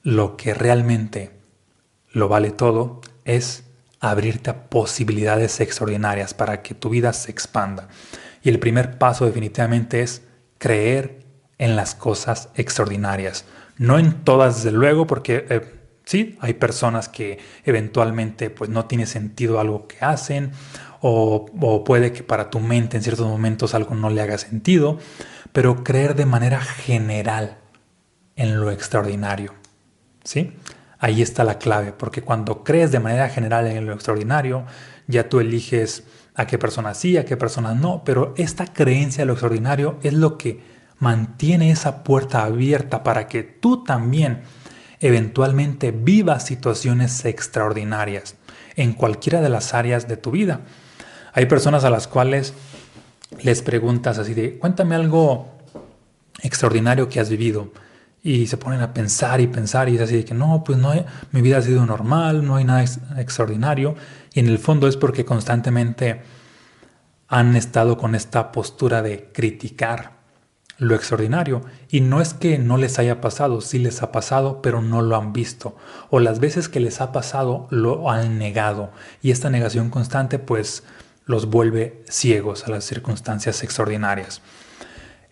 Lo 0.02 0.36
que 0.36 0.52
realmente 0.52 1.43
lo 2.14 2.28
vale 2.28 2.50
todo 2.50 3.02
es 3.24 3.64
abrirte 4.00 4.50
a 4.50 4.70
posibilidades 4.70 5.60
extraordinarias 5.60 6.32
para 6.32 6.62
que 6.62 6.74
tu 6.74 6.88
vida 6.88 7.12
se 7.12 7.30
expanda. 7.30 7.88
Y 8.42 8.48
el 8.48 8.58
primer 8.58 8.98
paso 8.98 9.26
definitivamente 9.26 10.00
es 10.00 10.22
creer 10.58 11.20
en 11.58 11.76
las 11.76 11.94
cosas 11.94 12.50
extraordinarias. 12.54 13.44
No 13.76 13.98
en 13.98 14.24
todas, 14.24 14.56
desde 14.56 14.76
luego, 14.76 15.06
porque 15.06 15.46
eh, 15.48 15.62
sí, 16.04 16.38
hay 16.40 16.54
personas 16.54 17.08
que 17.08 17.38
eventualmente 17.64 18.50
pues 18.50 18.70
no 18.70 18.86
tiene 18.86 19.06
sentido 19.06 19.58
algo 19.58 19.88
que 19.88 19.96
hacen 20.00 20.52
o, 21.00 21.46
o, 21.60 21.84
puede 21.84 22.12
que 22.12 22.22
para 22.22 22.48
tu 22.50 22.60
mente 22.60 22.96
en 22.96 23.02
ciertos 23.02 23.26
momentos 23.26 23.74
algo 23.74 23.94
no 23.94 24.08
le 24.10 24.22
haga 24.22 24.38
sentido, 24.38 24.98
pero 25.52 25.82
creer 25.82 26.14
de 26.14 26.26
manera 26.26 26.60
general 26.60 27.58
en 28.36 28.60
lo 28.60 28.70
extraordinario. 28.70 29.52
¿Sí? 30.22 30.54
Ahí 31.04 31.20
está 31.20 31.44
la 31.44 31.58
clave, 31.58 31.92
porque 31.92 32.22
cuando 32.22 32.64
crees 32.64 32.90
de 32.90 32.98
manera 32.98 33.28
general 33.28 33.66
en 33.66 33.84
lo 33.84 33.92
extraordinario, 33.92 34.64
ya 35.06 35.28
tú 35.28 35.38
eliges 35.38 36.04
a 36.34 36.46
qué 36.46 36.56
personas 36.56 36.96
sí, 36.96 37.18
a 37.18 37.26
qué 37.26 37.36
personas 37.36 37.76
no, 37.76 38.04
pero 38.06 38.32
esta 38.38 38.72
creencia 38.72 39.20
en 39.20 39.28
lo 39.28 39.34
extraordinario 39.34 39.98
es 40.02 40.14
lo 40.14 40.38
que 40.38 40.62
mantiene 41.00 41.70
esa 41.70 42.04
puerta 42.04 42.44
abierta 42.44 43.02
para 43.02 43.28
que 43.28 43.42
tú 43.42 43.84
también 43.84 44.44
eventualmente 44.98 45.90
vivas 45.90 46.46
situaciones 46.46 47.26
extraordinarias 47.26 48.36
en 48.74 48.94
cualquiera 48.94 49.42
de 49.42 49.50
las 49.50 49.74
áreas 49.74 50.08
de 50.08 50.16
tu 50.16 50.30
vida. 50.30 50.60
Hay 51.34 51.44
personas 51.44 51.84
a 51.84 51.90
las 51.90 52.08
cuales 52.08 52.54
les 53.42 53.60
preguntas 53.60 54.16
así 54.16 54.32
de, 54.32 54.56
cuéntame 54.56 54.94
algo 54.94 55.50
extraordinario 56.42 57.10
que 57.10 57.20
has 57.20 57.28
vivido. 57.28 57.72
Y 58.24 58.48
se 58.48 58.56
ponen 58.56 58.80
a 58.80 58.92
pensar 58.92 59.40
y 59.40 59.46
pensar 59.46 59.88
y 59.88 59.96
es 59.96 60.00
así 60.00 60.16
de 60.16 60.24
que 60.24 60.34
no, 60.34 60.64
pues 60.64 60.78
no, 60.78 60.92
mi 61.30 61.42
vida 61.42 61.58
ha 61.58 61.62
sido 61.62 61.86
normal, 61.86 62.44
no 62.44 62.56
hay 62.56 62.64
nada 62.64 62.82
extraordinario. 63.18 63.94
Y 64.32 64.40
en 64.40 64.48
el 64.48 64.58
fondo 64.58 64.88
es 64.88 64.96
porque 64.96 65.24
constantemente 65.24 66.22
han 67.28 67.54
estado 67.54 67.98
con 67.98 68.14
esta 68.14 68.50
postura 68.50 69.02
de 69.02 69.30
criticar 69.32 70.14
lo 70.78 70.94
extraordinario. 70.94 71.62
Y 71.90 72.00
no 72.00 72.20
es 72.20 72.34
que 72.34 72.58
no 72.58 72.76
les 72.76 72.98
haya 72.98 73.20
pasado, 73.20 73.60
sí 73.60 73.78
les 73.78 74.02
ha 74.02 74.10
pasado, 74.10 74.62
pero 74.62 74.82
no 74.82 75.02
lo 75.02 75.16
han 75.16 75.32
visto. 75.32 75.76
O 76.10 76.18
las 76.18 76.40
veces 76.40 76.68
que 76.68 76.80
les 76.80 77.00
ha 77.00 77.12
pasado 77.12 77.66
lo 77.70 78.10
han 78.10 78.38
negado. 78.38 78.90
Y 79.22 79.30
esta 79.32 79.50
negación 79.50 79.90
constante 79.90 80.38
pues 80.38 80.82
los 81.26 81.46
vuelve 81.46 82.02
ciegos 82.08 82.66
a 82.66 82.70
las 82.70 82.84
circunstancias 82.84 83.62
extraordinarias. 83.62 84.40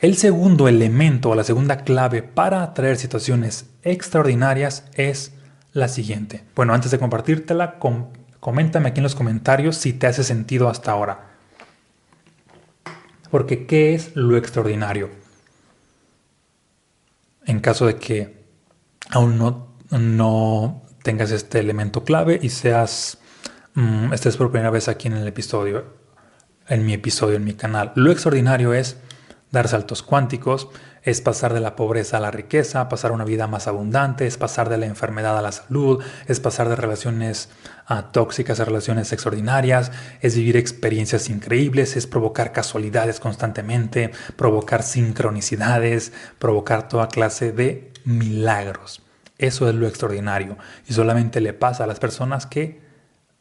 El 0.02 0.16
segundo 0.16 0.66
elemento 0.66 1.30
o 1.30 1.37
la 1.37 1.44
segunda 1.44 1.85
clave 1.85 2.25
para 2.25 2.64
atraer 2.64 2.97
situaciones 2.97 3.66
extraordinarias 3.85 4.82
es 4.94 5.32
la 5.73 5.87
siguiente. 5.87 6.42
Bueno, 6.56 6.75
antes 6.75 6.90
de 6.90 6.99
compartírtela, 6.99 7.78
coméntame 8.40 8.88
aquí 8.88 8.99
en 8.99 9.04
los 9.04 9.14
comentarios 9.14 9.76
si 9.76 9.92
te 9.92 10.09
hace 10.09 10.25
sentido 10.25 10.68
hasta 10.68 10.90
ahora. 10.90 11.28
Porque, 13.30 13.64
¿qué 13.64 13.94
es 13.94 14.11
lo 14.16 14.37
extraordinario? 14.37 15.09
En 17.47 17.61
caso 17.61 17.87
de 17.87 17.94
que 17.94 18.42
aún 19.09 19.38
no, 19.38 19.68
no 19.92 20.82
tengas 21.04 21.30
este 21.30 21.61
elemento 21.61 22.02
clave 22.02 22.40
y 22.42 22.49
seas, 22.49 23.18
mm, 23.75 24.12
estés 24.12 24.37
por 24.37 24.50
primera 24.50 24.71
vez 24.71 24.88
aquí 24.88 25.06
en 25.06 25.14
el 25.14 25.28
episodio, 25.28 25.85
en 26.66 26.85
mi 26.85 26.92
episodio, 26.92 27.37
en 27.37 27.44
mi 27.44 27.54
canal. 27.54 27.92
Lo 27.94 28.11
extraordinario 28.11 28.75
es 28.75 28.97
dar 29.52 29.68
saltos 29.68 30.02
cuánticos, 30.02 30.68
es 31.02 31.21
pasar 31.21 31.52
de 31.52 31.61
la 31.61 31.76
pobreza 31.76 32.16
a 32.16 32.21
la 32.21 32.30
riqueza, 32.30 32.88
pasar 32.88 33.12
una 33.12 33.25
vida 33.25 33.47
más 33.47 33.68
abundante, 33.68 34.26
es 34.26 34.38
pasar 34.38 34.71
de 34.71 34.78
la 34.78 34.87
enfermedad 34.87 35.38
a 35.38 35.42
la 35.42 35.52
salud, 35.52 36.02
es 36.26 36.40
pasar 36.40 36.71
de 36.71 36.76
relaciones 36.76 37.50
ah, 37.87 38.11
tóxicas 38.12 38.61
a 38.61 38.64
relaciones 38.64 39.12
extraordinarias, 39.12 39.92
es 40.23 40.37
vivir 40.37 40.56
experiencias 40.56 41.28
increíbles, 41.28 41.97
es 41.97 42.06
provocar 42.06 42.52
casualidades 42.52 43.21
constantemente, 43.21 44.11
provocar 44.37 44.82
sincronicidades, 44.82 46.12
provocar 46.38 46.88
toda 46.88 47.09
clase 47.09 47.52
de 47.52 47.92
milagros. 48.04 49.02
Eso 49.37 49.68
es 49.68 49.75
lo 49.75 49.87
extraordinario 49.87 50.56
y 50.88 50.94
solamente 50.94 51.40
le 51.40 51.52
pasa 51.52 51.85
a 51.85 51.87
las 51.87 51.99
personas 52.00 52.47
que 52.47 52.80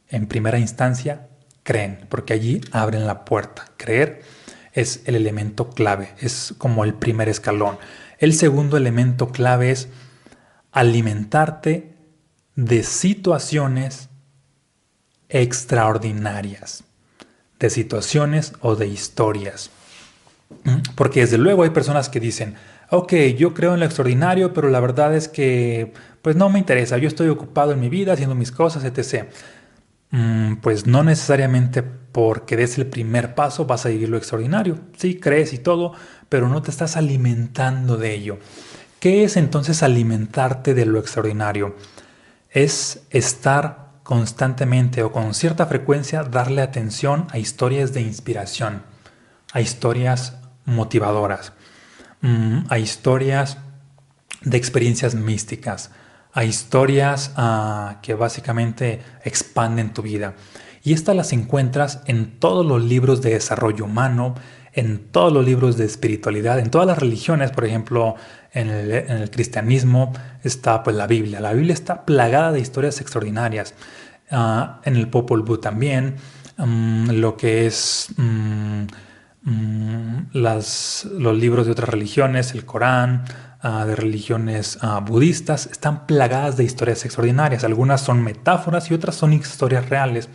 en 0.10 0.27
primera 0.27 0.60
instancia 0.60 1.27
creen, 1.63 2.06
porque 2.10 2.34
allí 2.34 2.60
abren 2.72 3.08
la 3.08 3.24
puerta. 3.24 3.65
Creer 3.77 4.24
es 4.74 5.01
el 5.06 5.16
elemento 5.16 5.70
clave, 5.70 6.13
es 6.20 6.54
como 6.58 6.84
el 6.84 6.94
primer 6.94 7.30
escalón. 7.30 7.78
El 8.20 8.34
segundo 8.34 8.78
elemento 8.78 9.32
clave 9.32 9.72
es 9.72 9.90
alimentarte 10.72 11.96
de 12.56 12.84
situaciones 12.84 14.10
extraordinarias, 15.30 16.84
de 17.60 17.70
situaciones 17.70 18.54
o 18.62 18.75
de 18.75 18.88
historias. 18.88 19.72
¿Mm? 20.63 20.82
Porque 20.96 21.22
desde 21.22 21.38
luego 21.38 21.63
hay 21.63 21.70
personas 21.70 22.10
que 22.10 22.20
dicen, 22.20 22.56
ok, 22.90 23.13
yo 23.38 23.54
creo 23.54 23.74
en 23.74 23.80
lo 23.80 23.86
extraordinario, 23.86 24.54
pero 24.54 24.70
la 24.70 24.80
verdad 24.80 25.16
es 25.16 25.28
que 25.28 25.94
pues 26.22 26.36
no 26.36 26.50
me 26.50 26.60
interesa, 26.60 26.98
yo 26.98 27.08
estoy 27.08 27.30
ocupado 27.30 27.72
en 27.72 27.80
mi 27.80 27.90
vida 27.90 28.13
haciendo 28.13 28.36
mis 28.36 28.51
cosas, 28.51 28.84
etc. 28.84 29.30
Mm, 30.12 30.56
pues 30.58 30.86
no 30.86 31.04
necesariamente 31.04 31.84
porque 32.12 32.58
des 32.58 32.77
el 32.77 32.88
primer 32.88 33.36
paso 33.36 33.65
vas 33.65 33.86
a 33.86 33.89
vivir 33.89 34.10
lo 34.10 34.18
extraordinario. 34.18 34.80
Sí, 34.98 35.20
crees 35.20 35.53
y 35.53 35.60
todo, 35.60 35.94
pero 36.30 36.50
no 36.50 36.62
te 36.62 36.72
estás 36.72 36.98
alimentando 36.98 37.98
de 37.98 38.13
ello. 38.13 38.39
¿Qué 39.00 39.24
es 39.24 39.38
entonces 39.38 39.84
alimentarte 39.84 40.74
de 40.74 40.86
lo 40.86 41.00
extraordinario? 41.00 41.75
Es 42.50 43.03
estar 43.10 43.91
constantemente 44.03 45.03
o 45.03 45.12
con 45.12 45.34
cierta 45.34 45.65
frecuencia 45.65 46.24
darle 46.24 46.62
atención 46.62 47.27
a 47.32 47.38
historias 47.38 47.94
de 47.94 48.01
inspiración, 48.01 48.84
a 49.53 49.62
historias 49.62 50.38
motivadoras, 50.65 51.53
mm, 52.22 52.65
a 52.70 52.77
historias 52.77 53.58
de 54.41 54.58
experiencias 54.58 55.15
místicas, 55.15 55.91
a 56.34 56.44
historias 56.44 57.32
ah, 57.36 58.00
que 58.01 58.13
básicamente 58.13 59.01
expanden 59.24 59.94
tu 59.94 60.01
vida. 60.01 60.34
Y 60.84 60.94
estas 60.94 61.16
las 61.16 61.34
encuentras 61.34 62.02
en 62.06 62.40
todos 62.40 62.66
los 62.66 62.84
libros 62.84 63.22
de 63.22 63.32
desarrollo 63.32 63.86
humano, 63.86 64.36
en 64.74 65.00
todos 65.00 65.32
los 65.32 65.46
libros 65.46 65.78
de 65.78 65.86
espiritualidad, 65.86 66.60
en 66.60 66.72
todas 66.72 66.88
las 66.88 66.98
religiones, 66.98 67.52
por 67.52 67.66
ejemplo, 67.66 68.16
en 68.54 68.70
el, 68.70 69.30
cristianismo 69.30 70.14
está 70.44 70.84
pues 70.84 70.96
la 70.96 71.08
Biblia. 71.08 71.40
La 71.40 71.54
Biblia 71.54 71.74
está 71.74 72.06
plagada 72.06 72.52
de 72.52 72.60
historias 72.60 73.00
extraordinarias. 73.02 73.74
Ah, 74.32 74.80
en 74.86 74.96
el 74.96 75.10
Popol 75.10 75.44
Vuh 75.44 75.58
también, 75.58 76.16
mm, 76.58 77.12
lo 77.12 77.36
que 77.36 77.68
es 77.68 78.08
mm, 78.18 78.84
mm, 79.44 80.18
las, 80.34 81.08
los 81.12 81.38
libros 81.38 81.66
de 81.66 81.74
otras 81.74 81.90
religiones, 81.90 82.54
el 82.54 82.66
Corán, 82.66 83.26
Ah, 83.64 83.86
de 83.86 83.96
religiones 83.96 84.80
ah, 84.82 85.02
budistas 85.02 85.68
están 85.68 86.08
plagadas 86.08 86.58
de 86.58 86.64
historias 86.64 87.06
extraordinarias. 87.06 87.64
Algunas 87.64 88.02
son 88.02 88.24
metáforas 88.24 88.90
y 88.90 88.96
otras 88.96 89.14
son 89.14 89.34
historias 89.34 89.88
reales. 89.88 90.30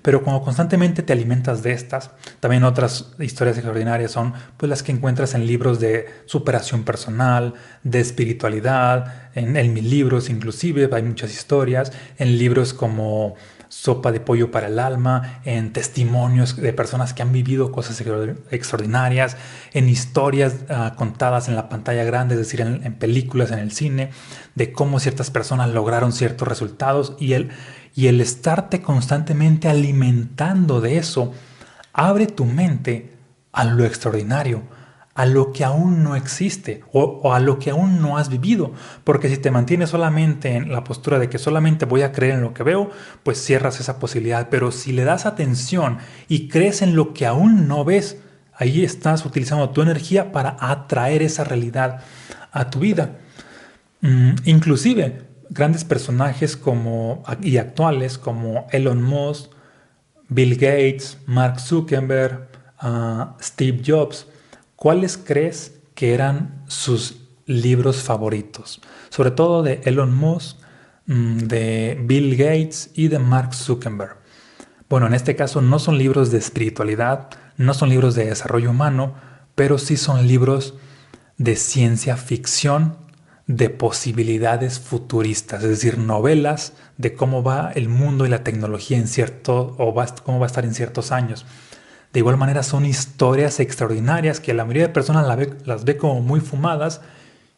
Pero 0.00 0.22
cuando 0.22 0.42
constantemente 0.42 1.02
te 1.02 1.12
alimentas 1.12 1.62
de 1.62 1.72
estas, 1.72 2.10
también 2.40 2.64
otras 2.64 3.12
historias 3.18 3.56
extraordinarias 3.56 4.10
son 4.10 4.32
pues, 4.56 4.70
las 4.70 4.82
que 4.82 4.92
encuentras 4.92 5.34
en 5.34 5.46
libros 5.46 5.80
de 5.80 6.06
superación 6.26 6.84
personal, 6.84 7.54
de 7.82 8.00
espiritualidad, 8.00 9.30
en, 9.34 9.56
en 9.56 9.72
mis 9.72 9.84
libros 9.84 10.30
inclusive 10.30 10.88
hay 10.92 11.02
muchas 11.02 11.32
historias, 11.32 11.92
en 12.18 12.38
libros 12.38 12.74
como 12.74 13.34
sopa 13.72 14.12
de 14.12 14.20
pollo 14.20 14.50
para 14.50 14.66
el 14.66 14.78
alma, 14.78 15.40
en 15.46 15.72
testimonios 15.72 16.56
de 16.56 16.74
personas 16.74 17.14
que 17.14 17.22
han 17.22 17.32
vivido 17.32 17.72
cosas 17.72 18.02
extraordinarias, 18.50 19.38
en 19.72 19.88
historias 19.88 20.56
ah, 20.68 20.92
contadas 20.94 21.48
en 21.48 21.56
la 21.56 21.70
pantalla 21.70 22.04
grande, 22.04 22.34
es 22.34 22.40
decir, 22.40 22.60
en, 22.60 22.94
películas, 22.96 23.50
en 23.50 23.60
el 23.60 23.72
cine, 23.72 24.10
de 24.54 24.72
cómo 24.72 25.00
ciertas 25.00 25.30
personas 25.30 25.70
lograron 25.70 26.12
ciertos 26.12 26.46
resultados 26.46 27.16
y 27.18 27.32
el, 27.32 27.48
y 27.94 28.08
el 28.08 28.20
estarte 28.20 28.82
constantemente 28.82 29.70
alimentando 29.70 30.82
de 30.82 30.98
eso 30.98 31.32
abre 31.94 32.26
tu 32.26 32.44
mente 32.44 33.14
a 33.52 33.64
lo 33.64 33.86
extraordinario 33.86 34.64
a 35.14 35.26
lo 35.26 35.52
que 35.52 35.64
aún 35.64 36.02
no 36.02 36.16
existe 36.16 36.82
o, 36.92 37.34
a 37.34 37.40
lo 37.40 37.58
que 37.58 37.70
aún 37.70 38.00
no 38.00 38.16
has 38.16 38.30
vivido. 38.30 38.72
Porque 39.04 39.28
si 39.28 39.36
te 39.36 39.50
mantienes 39.50 39.90
solamente 39.90 40.56
en 40.56 40.72
la 40.72 40.84
postura 40.84 41.18
de 41.18 41.28
que 41.28 41.38
solamente 41.38 41.84
voy 41.84 42.02
a 42.02 42.12
creer 42.12 42.34
en 42.34 42.42
lo 42.42 42.54
que 42.54 42.62
veo, 42.62 42.90
pues 43.22 43.42
cierras 43.42 43.80
esa 43.80 43.98
posibilidad. 43.98 44.48
Pero 44.50 44.72
si 44.72 44.92
le 44.92 45.04
das 45.04 45.26
atención 45.26 45.98
y 46.28 46.48
crees 46.48 46.82
en 46.82 46.96
lo 46.96 47.12
que 47.12 47.26
aún 47.26 47.68
no 47.68 47.84
ves, 47.84 48.18
ahí 48.54 48.84
estás 48.84 49.26
utilizando 49.26 49.70
tu 49.70 49.82
energía 49.82 50.32
para 50.32 50.56
atraer 50.60 51.22
esa 51.22 51.44
realidad 51.44 52.00
a 52.50 52.70
tu 52.70 52.80
vida. 52.80 53.18
Mm, 54.00 54.34
inclusive 54.44 55.22
grandes 55.50 55.84
personajes 55.84 56.56
como 56.56 57.22
y 57.42 57.58
actuales 57.58 58.16
como 58.16 58.66
Elon 58.70 59.02
Musk, 59.02 59.50
Bill 60.28 60.54
Gates, 60.54 61.18
Mark 61.26 61.60
Zuckerberg, 61.60 62.48
ah, 62.78 63.36
Steve 63.40 63.82
Jobs, 63.86 64.26
¿cuáles 64.82 65.16
crees 65.16 65.78
que 65.94 66.12
eran 66.12 66.64
sus 66.66 67.28
libros 67.46 68.02
favoritos? 68.02 68.80
Sobre 69.10 69.30
todo 69.30 69.62
de 69.62 69.80
Elon 69.84 70.12
Musk, 70.12 70.58
mm, 71.06 71.38
de 71.38 72.02
Bill 72.02 72.34
Gates 72.36 72.90
y 72.92 73.06
de 73.06 73.20
Mark 73.20 73.54
Zuckerberg. 73.54 74.16
Bueno, 74.88 75.06
en 75.06 75.14
este 75.14 75.36
caso 75.36 75.62
no 75.62 75.78
son 75.78 75.98
libros 75.98 76.32
de 76.32 76.38
espiritualidad, 76.38 77.30
no 77.56 77.74
son 77.74 77.90
libros 77.90 78.16
de 78.16 78.26
desarrollo 78.26 78.70
humano, 78.70 79.14
pero 79.54 79.78
sí 79.78 79.96
son 79.96 80.26
libros 80.26 80.74
de 81.38 81.54
ciencia 81.54 82.16
ficción, 82.16 82.96
de 83.46 83.70
posibilidades 83.70 84.80
futuristas, 84.80 85.62
es 85.62 85.70
decir, 85.70 85.98
novelas 85.98 86.72
de 86.98 87.14
cómo 87.14 87.44
va 87.44 87.70
el 87.76 87.88
mundo 87.88 88.26
y 88.26 88.30
la 88.30 88.42
tecnología 88.42 88.98
en 88.98 89.06
cierto 89.06 89.76
o 89.78 89.94
cómo 90.24 90.40
va 90.40 90.46
a 90.46 90.48
estar 90.48 90.64
en 90.64 90.74
ciertos 90.74 91.12
años. 91.12 91.46
De 92.12 92.20
igual 92.20 92.36
manera 92.36 92.62
son 92.62 92.84
historias 92.84 93.58
extraordinarias 93.60 94.40
que 94.40 94.52
la 94.52 94.64
mayoría 94.64 94.88
de 94.88 94.92
personas 94.92 95.26
las 95.64 95.84
ve 95.84 95.96
como 95.96 96.20
muy 96.20 96.40
fumadas. 96.40 97.00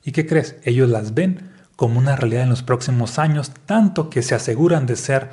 ¿Y 0.04 0.12
qué 0.12 0.26
crees? 0.26 0.56
Ellos 0.64 0.88
las 0.88 1.14
ven 1.14 1.50
como 1.76 1.99
una 1.99 2.14
realidad 2.14 2.44
en 2.44 2.50
los 2.50 2.62
próximos 2.62 3.18
años, 3.18 3.50
tanto 3.66 4.11
que 4.11 4.23
se 4.23 4.34
aseguran 4.34 4.87
de 4.87 4.94
ser 4.94 5.30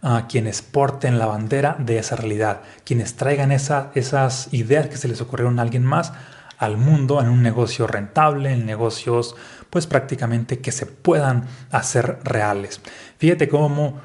ah, 0.00 0.26
quienes 0.28 0.62
porten 0.62 1.18
la 1.18 1.26
bandera 1.26 1.76
de 1.78 1.98
esa 1.98 2.16
realidad, 2.16 2.62
quienes 2.84 3.16
traigan 3.16 3.52
esas 3.52 4.48
ideas 4.52 4.88
que 4.88 4.96
se 4.96 5.08
les 5.08 5.20
ocurrieron 5.20 5.58
a 5.58 5.62
alguien 5.62 5.84
más 5.84 6.12
al 6.56 6.78
mundo 6.78 7.20
en 7.20 7.28
un 7.28 7.42
negocio 7.42 7.86
rentable, 7.86 8.52
en 8.52 8.64
negocios 8.64 9.34
pues 9.68 9.86
prácticamente 9.86 10.60
que 10.60 10.72
se 10.72 10.86
puedan 10.86 11.44
hacer 11.70 12.20
reales. 12.22 12.80
Fíjate 13.18 13.48
cómo 13.48 14.00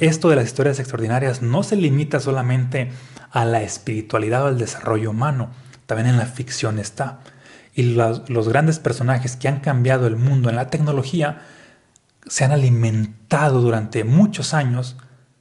esto 0.00 0.28
de 0.28 0.36
las 0.36 0.46
historias 0.46 0.78
extraordinarias 0.78 1.40
no 1.40 1.62
se 1.62 1.76
limita 1.76 2.20
solamente 2.20 2.90
a 3.30 3.44
la 3.44 3.62
espiritualidad 3.62 4.44
o 4.44 4.46
al 4.46 4.58
desarrollo 4.58 5.10
humano, 5.10 5.50
también 5.86 6.08
en 6.08 6.18
la 6.18 6.26
ficción 6.26 6.78
está. 6.78 7.20
Y 7.74 7.94
los, 7.94 8.48
grandes 8.48 8.78
personajes 8.78 9.36
que 9.36 9.48
han 9.48 9.60
cambiado 9.60 10.06
el 10.06 10.16
mundo 10.16 10.50
en 10.50 10.56
la 10.56 10.68
tecnología 10.68 11.40
se 12.26 12.44
han 12.44 12.52
alimentado 12.52 13.62
durante 13.62 14.04
muchos 14.04 14.52
años, 14.52 14.96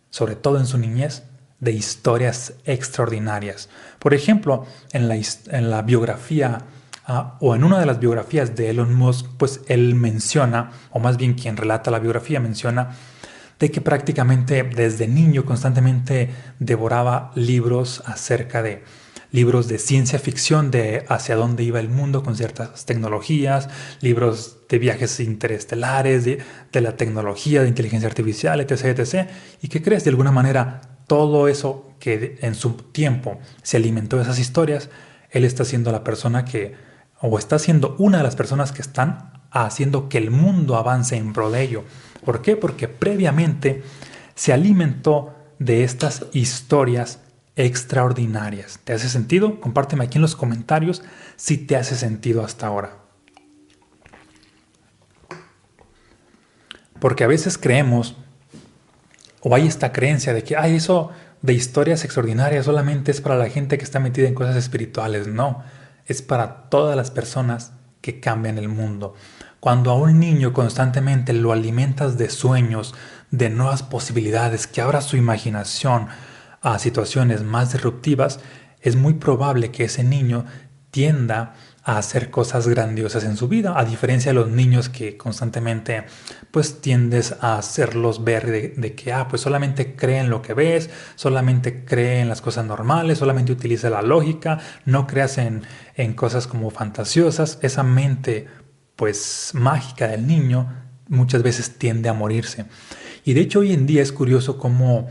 sobre 0.09 0.35
todo 0.35 0.57
en 0.57 0.65
su 0.65 0.77
niñez, 0.77 1.23
de 1.59 1.73
historias 1.73 2.53
extraordinarias. 2.65 3.69
Por 3.99 4.13
ejemplo, 4.13 4.65
en 4.93 5.09
la, 5.09 5.15
en 5.15 5.69
la 5.69 5.81
biografía 5.81 6.59
ah, 7.05 7.37
o 7.41 7.53
en 7.53 7.65
una 7.65 7.79
de 7.79 7.85
las 7.85 7.99
biografías 7.99 8.55
de 8.55 8.69
Elon 8.69 8.95
Musk, 8.95 9.27
pues 9.37 9.61
él 9.67 9.93
menciona, 9.93 10.71
o 10.91 10.99
más 10.99 11.17
bien 11.17 11.33
quien 11.33 11.57
relata 11.57 11.91
la 11.91 11.99
biografía 11.99 12.39
menciona, 12.39 12.95
de 13.61 13.69
que 13.69 13.79
prácticamente 13.79 14.63
desde 14.63 15.07
niño 15.07 15.45
constantemente 15.45 16.29
devoraba 16.57 17.31
libros 17.35 18.01
acerca 18.07 18.63
de 18.63 18.83
libros 19.31 19.67
de 19.67 19.77
ciencia 19.77 20.17
ficción 20.17 20.71
de 20.71 21.05
hacia 21.07 21.35
dónde 21.35 21.63
iba 21.63 21.79
el 21.79 21.87
mundo 21.87 22.23
con 22.23 22.35
ciertas 22.35 22.85
tecnologías, 22.85 23.69
libros 24.01 24.57
de 24.67 24.79
viajes 24.79 25.19
interestelares, 25.19 26.25
de, 26.25 26.39
de 26.71 26.81
la 26.81 26.97
tecnología, 26.97 27.61
de 27.61 27.69
inteligencia 27.69 28.09
artificial, 28.09 28.59
etc, 28.59 28.99
etc. 28.99 29.29
¿Y 29.61 29.67
qué 29.67 29.81
crees? 29.81 30.03
De 30.03 30.09
alguna 30.09 30.31
manera 30.31 30.81
todo 31.05 31.47
eso 31.47 31.93
que 31.99 32.39
en 32.41 32.55
su 32.55 32.73
tiempo 32.73 33.39
se 33.61 33.77
alimentó 33.77 34.17
de 34.17 34.23
esas 34.23 34.39
historias, 34.39 34.89
él 35.29 35.45
está 35.45 35.65
siendo 35.65 35.91
la 35.91 36.03
persona 36.03 36.45
que, 36.45 36.73
o 37.21 37.37
está 37.37 37.59
siendo 37.59 37.95
una 37.99 38.17
de 38.17 38.23
las 38.23 38.35
personas 38.35 38.71
que 38.71 38.81
están 38.81 39.40
haciendo 39.51 40.09
que 40.09 40.17
el 40.17 40.31
mundo 40.31 40.77
avance 40.77 41.17
en 41.17 41.33
pro 41.33 41.51
de 41.51 41.61
ello. 41.61 41.83
¿Por 42.25 42.41
qué? 42.41 42.55
Porque 42.55 42.87
previamente 42.87 43.83
se 44.35 44.53
alimentó 44.53 45.35
de 45.59 45.83
estas 45.83 46.25
historias 46.33 47.19
extraordinarias. 47.55 48.79
¿Te 48.83 48.93
hace 48.93 49.09
sentido? 49.09 49.59
Compárteme 49.59 50.05
aquí 50.05 50.17
en 50.17 50.23
los 50.23 50.35
comentarios 50.35 51.03
si 51.35 51.57
te 51.57 51.75
hace 51.75 51.95
sentido 51.95 52.43
hasta 52.43 52.67
ahora. 52.67 52.97
Porque 56.99 57.23
a 57.23 57.27
veces 57.27 57.57
creemos 57.57 58.15
o 59.41 59.55
hay 59.55 59.67
esta 59.67 59.91
creencia 59.91 60.33
de 60.33 60.43
que, 60.43 60.55
ay, 60.55 60.75
eso 60.75 61.11
de 61.41 61.53
historias 61.53 62.05
extraordinarias 62.05 62.65
solamente 62.65 63.11
es 63.11 63.21
para 63.21 63.35
la 63.35 63.49
gente 63.49 63.77
que 63.77 63.83
está 63.83 63.99
metida 63.99 64.27
en 64.27 64.35
cosas 64.35 64.55
espirituales. 64.55 65.27
No, 65.27 65.63
es 66.05 66.21
para 66.21 66.69
todas 66.69 66.95
las 66.95 67.09
personas 67.09 67.73
que 68.01 68.19
cambian 68.19 68.57
el 68.57 68.69
mundo. 68.69 69.15
Cuando 69.61 69.91
a 69.91 69.93
un 69.93 70.19
niño 70.19 70.53
constantemente 70.53 71.33
lo 71.33 71.51
alimentas 71.51 72.17
de 72.17 72.31
sueños, 72.31 72.95
de 73.29 73.51
nuevas 73.51 73.83
posibilidades, 73.83 74.65
que 74.65 74.81
abra 74.81 75.01
su 75.01 75.17
imaginación 75.17 76.07
a 76.63 76.79
situaciones 76.79 77.43
más 77.43 77.71
disruptivas, 77.71 78.39
es 78.81 78.95
muy 78.95 79.13
probable 79.13 79.69
que 79.69 79.83
ese 79.83 80.03
niño 80.03 80.45
tienda 80.89 81.53
a 81.83 81.99
hacer 81.99 82.31
cosas 82.31 82.67
grandiosas 82.67 83.23
en 83.23 83.37
su 83.37 83.47
vida, 83.47 83.79
a 83.79 83.85
diferencia 83.85 84.31
de 84.31 84.39
los 84.39 84.49
niños 84.49 84.89
que 84.89 85.15
constantemente 85.15 86.05
pues 86.49 86.81
tiendes 86.81 87.35
a 87.39 87.59
hacerlos 87.59 88.23
ver 88.23 88.73
de, 88.75 88.95
que, 88.95 89.13
ah, 89.13 89.27
pues 89.27 89.43
solamente 89.43 89.95
cree 89.95 90.21
en 90.21 90.31
lo 90.31 90.41
que 90.41 90.55
ves, 90.55 90.89
solamente 91.13 91.85
cree 91.85 92.19
en 92.21 92.29
las 92.29 92.41
cosas 92.41 92.65
normales, 92.65 93.19
solamente 93.19 93.51
utiliza 93.51 93.91
la 93.91 94.01
lógica, 94.01 94.57
no 94.85 95.05
creas 95.05 95.37
en, 95.37 95.61
en 95.95 96.13
cosas 96.13 96.47
como 96.47 96.71
fantasiosas, 96.71 97.59
esa 97.61 97.83
mente 97.83 98.47
pues 99.01 99.53
mágica 99.55 100.07
del 100.09 100.27
niño 100.27 100.71
muchas 101.07 101.41
veces 101.41 101.79
tiende 101.79 102.07
a 102.07 102.13
morirse. 102.13 102.67
Y 103.25 103.33
de 103.33 103.41
hecho 103.41 103.61
hoy 103.61 103.73
en 103.73 103.87
día 103.87 104.03
es 104.03 104.11
curioso 104.11 104.59
cómo 104.59 105.07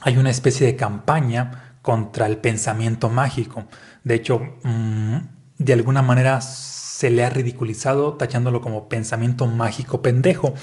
hay 0.00 0.16
una 0.16 0.30
especie 0.30 0.66
de 0.66 0.74
campaña 0.74 1.76
contra 1.80 2.26
el 2.26 2.38
pensamiento 2.38 3.08
mágico. 3.08 3.66
De 4.02 4.16
hecho, 4.16 4.40
mm, 4.64 5.16
de 5.58 5.72
alguna 5.74 6.02
manera 6.02 6.40
se 6.40 7.10
le 7.10 7.24
ha 7.24 7.30
ridiculizado 7.30 8.14
tachándolo 8.14 8.60
como 8.60 8.88
pensamiento 8.88 9.46
mágico 9.46 10.02
pendejo, 10.02 10.54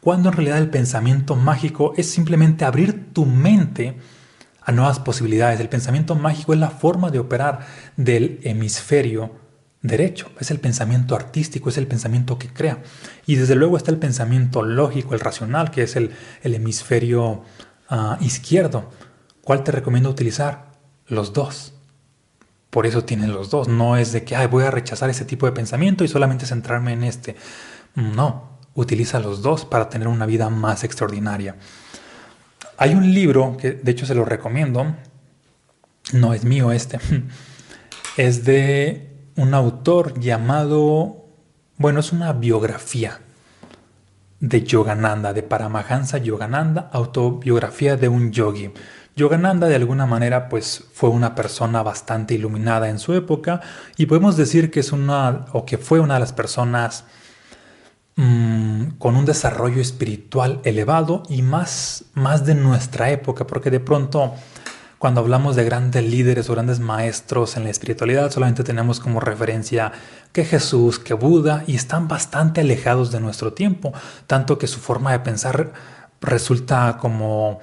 cuando 0.00 0.28
en 0.28 0.36
realidad 0.36 0.58
el 0.58 0.70
pensamiento 0.70 1.34
mágico 1.34 1.92
es 1.96 2.08
simplemente 2.08 2.64
abrir 2.64 3.12
tu 3.12 3.26
mente 3.26 3.96
a 4.62 4.70
nuevas 4.70 5.00
posibilidades. 5.00 5.58
El 5.58 5.68
pensamiento 5.68 6.14
mágico 6.14 6.52
es 6.52 6.60
la 6.60 6.70
forma 6.70 7.10
de 7.10 7.18
operar 7.18 7.66
del 7.96 8.38
hemisferio 8.44 9.39
derecho, 9.82 10.30
es 10.38 10.50
el 10.50 10.60
pensamiento 10.60 11.14
artístico, 11.14 11.68
es 11.70 11.78
el 11.78 11.86
pensamiento 11.86 12.38
que 12.38 12.48
crea. 12.48 12.82
Y 13.26 13.36
desde 13.36 13.54
luego 13.54 13.76
está 13.76 13.90
el 13.90 13.98
pensamiento 13.98 14.62
lógico, 14.62 15.14
el 15.14 15.20
racional, 15.20 15.70
que 15.70 15.82
es 15.82 15.96
el, 15.96 16.12
hemisferio 16.42 17.42
ah, 17.88 18.18
izquierdo. 18.20 18.90
¿Cuál 19.42 19.64
te 19.64 19.72
recomiendo 19.72 20.10
utilizar? 20.10 20.70
Los 21.06 21.32
dos. 21.32 21.74
Por 22.68 22.86
eso 22.86 23.04
tienen 23.04 23.32
los 23.32 23.50
dos. 23.50 23.68
No 23.68 23.96
es 23.96 24.12
de 24.12 24.22
que 24.24 24.46
voy 24.46 24.64
a 24.64 24.70
rechazar 24.70 25.10
ese 25.10 25.24
tipo 25.24 25.46
de 25.46 25.52
pensamiento 25.52 26.04
y 26.04 26.08
solamente 26.08 26.46
centrarme 26.46 26.92
en 26.92 27.04
este. 27.04 27.36
No, 27.94 28.58
utiliza 28.74 29.18
los 29.18 29.42
dos 29.42 29.64
para 29.64 29.88
tener 29.88 30.06
una 30.06 30.26
vida 30.26 30.50
más 30.50 30.84
extraordinaria. 30.84 31.56
Hay 32.76 32.94
un 32.94 33.12
libro 33.12 33.56
que 33.56 33.72
de 33.72 33.90
hecho 33.90 34.06
se 34.06 34.14
lo 34.14 34.24
recomiendo. 34.24 34.94
No 36.12 36.34
es 36.34 36.44
mío 36.44 36.70
este. 36.70 36.98
Es 38.16 38.44
de 38.44 39.09
un 39.40 39.54
autor 39.54 40.20
llamado, 40.20 41.24
bueno, 41.78 42.00
es 42.00 42.12
una 42.12 42.34
biografía 42.34 43.20
de 44.38 44.62
Yogananda, 44.64 45.32
de 45.32 45.42
Paramahansa 45.42 46.18
Yogananda, 46.18 46.90
autobiografía 46.92 47.96
de 47.96 48.08
un 48.08 48.32
yogi. 48.32 48.70
Yogananda 49.16 49.66
de 49.66 49.76
alguna 49.76 50.04
manera 50.04 50.50
pues 50.50 50.84
fue 50.92 51.08
una 51.08 51.34
persona 51.34 51.82
bastante 51.82 52.34
iluminada 52.34 52.90
en 52.90 52.98
su 52.98 53.14
época 53.14 53.62
y 53.96 54.04
podemos 54.04 54.36
decir 54.36 54.70
que 54.70 54.80
es 54.80 54.92
una 54.92 55.46
o 55.52 55.64
que 55.64 55.78
fue 55.78 56.00
una 56.00 56.14
de 56.14 56.20
las 56.20 56.34
personas 56.34 57.04
mm, 58.16 58.98
con 58.98 59.16
un 59.16 59.24
desarrollo 59.24 59.80
espiritual 59.80 60.60
elevado 60.64 61.22
y 61.30 61.40
más, 61.40 62.04
más 62.12 62.44
de 62.44 62.54
nuestra 62.54 63.10
época 63.10 63.46
porque 63.46 63.70
de 63.70 63.80
pronto 63.80 64.34
cuando 65.00 65.22
hablamos 65.22 65.56
de 65.56 65.64
grandes 65.64 66.04
líderes 66.04 66.50
o 66.50 66.52
grandes 66.52 66.78
maestros 66.78 67.56
en 67.56 67.64
la 67.64 67.70
espiritualidad 67.70 68.30
solamente 68.30 68.64
tenemos 68.64 69.00
como 69.00 69.18
referencia 69.18 69.92
que 70.30 70.44
Jesús, 70.44 70.98
que 70.98 71.14
Buda 71.14 71.64
y 71.66 71.74
están 71.74 72.06
bastante 72.06 72.60
alejados 72.60 73.10
de 73.10 73.18
nuestro 73.18 73.54
tiempo, 73.54 73.94
tanto 74.26 74.58
que 74.58 74.66
su 74.66 74.78
forma 74.78 75.12
de 75.12 75.20
pensar 75.20 75.72
resulta 76.20 76.98
como 77.00 77.60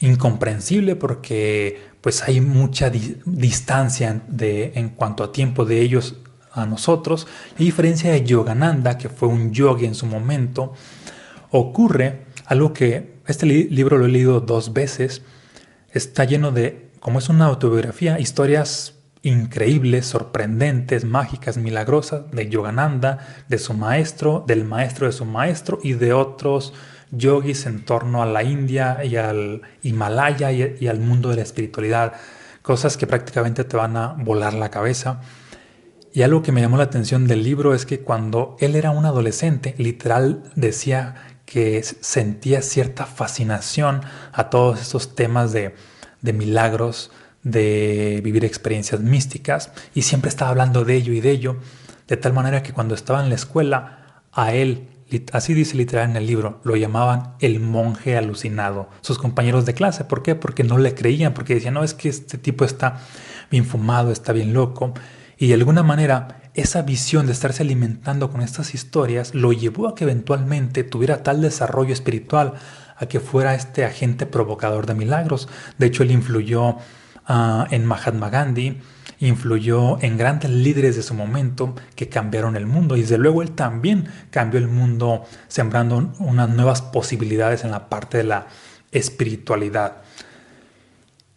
incomprensible 0.00 0.96
porque 0.96 1.90
pues 2.00 2.22
hay 2.22 2.40
mucha 2.40 2.88
distancia 2.88 4.22
de, 4.26 4.72
en 4.74 4.88
cuanto 4.88 5.24
a 5.24 5.30
tiempo 5.30 5.66
de 5.66 5.82
ellos 5.82 6.16
a 6.54 6.64
nosotros. 6.64 7.26
a 7.54 7.58
diferencia 7.58 8.10
de 8.12 8.24
Yogananda, 8.24 8.96
que 8.96 9.10
fue 9.10 9.28
un 9.28 9.52
yogi 9.52 9.84
en 9.84 9.94
su 9.94 10.06
momento, 10.06 10.72
ocurre 11.50 12.22
algo 12.46 12.72
que 12.72 13.20
este 13.26 13.44
libro 13.44 13.98
lo 13.98 14.06
he 14.06 14.08
leído 14.08 14.40
dos 14.40 14.72
veces. 14.72 15.20
Está 15.92 16.24
lleno 16.24 16.50
de, 16.52 16.90
como 17.00 17.18
es 17.18 17.28
una 17.28 17.46
autobiografía, 17.46 18.18
historias 18.18 18.94
increíbles, 19.22 20.06
sorprendentes, 20.06 21.04
mágicas, 21.04 21.56
milagrosas 21.56 22.30
de 22.32 22.48
Yogananda, 22.48 23.18
de 23.48 23.58
su 23.58 23.74
maestro, 23.74 24.44
del 24.46 24.64
maestro 24.64 25.06
de 25.06 25.12
su 25.12 25.24
maestro 25.24 25.78
y 25.82 25.92
de 25.92 26.12
otros 26.12 26.72
yogis 27.10 27.66
en 27.66 27.84
torno 27.84 28.22
a 28.22 28.26
la 28.26 28.42
India 28.42 29.04
y 29.04 29.16
al 29.16 29.62
Himalaya 29.82 30.50
y, 30.50 30.88
al 30.88 30.98
mundo 30.98 31.28
de 31.28 31.36
la 31.36 31.42
espiritualidad, 31.42 32.14
cosas 32.62 32.96
que 32.96 33.06
prácticamente 33.06 33.64
te 33.64 33.76
van 33.76 33.96
a 33.96 34.14
volar 34.18 34.54
la 34.54 34.70
cabeza. 34.70 35.20
Y 36.14 36.22
algo 36.22 36.42
que 36.42 36.52
me 36.52 36.60
llamó 36.60 36.76
la 36.76 36.84
atención 36.84 37.26
del 37.26 37.42
libro 37.42 37.74
es 37.74 37.86
que 37.86 38.00
cuando 38.00 38.56
él 38.60 38.76
era 38.76 38.90
un 38.90 39.06
adolescente, 39.06 39.74
literal 39.78 40.42
decía 40.56 41.14
que 41.46 41.82
sentía 41.82 42.62
cierta 42.62 43.06
fascinación 43.06 44.02
a 44.32 44.50
todos 44.50 44.80
estos 44.80 45.14
temas 45.14 45.52
de, 45.52 45.74
de 46.20 46.32
milagros, 46.32 47.10
de 47.42 48.20
vivir 48.22 48.44
experiencias 48.44 49.00
místicas, 49.00 49.72
y 49.94 50.02
siempre 50.02 50.28
estaba 50.28 50.50
hablando 50.50 50.84
de 50.84 50.94
ello 50.94 51.12
y 51.12 51.20
de 51.20 51.30
ello, 51.30 51.56
de 52.08 52.16
tal 52.16 52.32
manera 52.32 52.62
que 52.62 52.72
cuando 52.72 52.94
estaba 52.94 53.22
en 53.22 53.28
la 53.28 53.34
escuela, 53.34 54.22
a 54.32 54.54
él 54.54 54.88
así 55.32 55.54
dice 55.54 55.76
literal 55.76 56.10
en 56.10 56.16
el 56.16 56.26
libro, 56.26 56.60
lo 56.64 56.76
llamaban 56.76 57.34
el 57.40 57.60
monje 57.60 58.16
alucinado, 58.16 58.88
sus 59.00 59.18
compañeros 59.18 59.66
de 59.66 59.74
clase. 59.74 60.04
¿Por 60.04 60.22
qué? 60.22 60.34
Porque 60.34 60.64
no 60.64 60.78
le 60.78 60.94
creían, 60.94 61.34
porque 61.34 61.54
decían, 61.54 61.74
no, 61.74 61.84
es 61.84 61.94
que 61.94 62.08
este 62.08 62.38
tipo 62.38 62.64
está 62.64 63.00
bien 63.50 63.64
fumado, 63.64 64.10
está 64.10 64.32
bien 64.32 64.52
loco. 64.54 64.94
Y 65.38 65.48
de 65.48 65.54
alguna 65.54 65.82
manera, 65.82 66.42
esa 66.54 66.82
visión 66.82 67.26
de 67.26 67.32
estarse 67.32 67.62
alimentando 67.62 68.30
con 68.30 68.42
estas 68.42 68.74
historias 68.74 69.34
lo 69.34 69.52
llevó 69.52 69.88
a 69.88 69.94
que 69.94 70.04
eventualmente 70.04 70.84
tuviera 70.84 71.22
tal 71.22 71.40
desarrollo 71.40 71.92
espiritual, 71.92 72.54
a 72.96 73.06
que 73.06 73.20
fuera 73.20 73.54
este 73.54 73.84
agente 73.84 74.26
provocador 74.26 74.86
de 74.86 74.94
milagros. 74.94 75.48
De 75.78 75.86
hecho, 75.86 76.02
él 76.02 76.10
influyó 76.10 76.76
ah, 77.26 77.66
en 77.70 77.86
Mahatma 77.86 78.28
Gandhi, 78.30 78.80
influyó 79.18 80.00
en 80.02 80.18
grandes 80.18 80.50
líderes 80.50 80.96
de 80.96 81.02
su 81.02 81.14
momento 81.14 81.74
que 81.94 82.08
cambiaron 82.08 82.56
el 82.56 82.66
mundo 82.66 82.96
y 82.96 83.02
desde 83.02 83.18
luego 83.18 83.42
él 83.42 83.52
también 83.52 84.08
cambió 84.30 84.58
el 84.58 84.68
mundo 84.68 85.24
sembrando 85.48 86.12
unas 86.18 86.48
nuevas 86.48 86.82
posibilidades 86.82 87.64
en 87.64 87.70
la 87.70 87.88
parte 87.88 88.18
de 88.18 88.24
la 88.24 88.46
espiritualidad. 88.90 90.02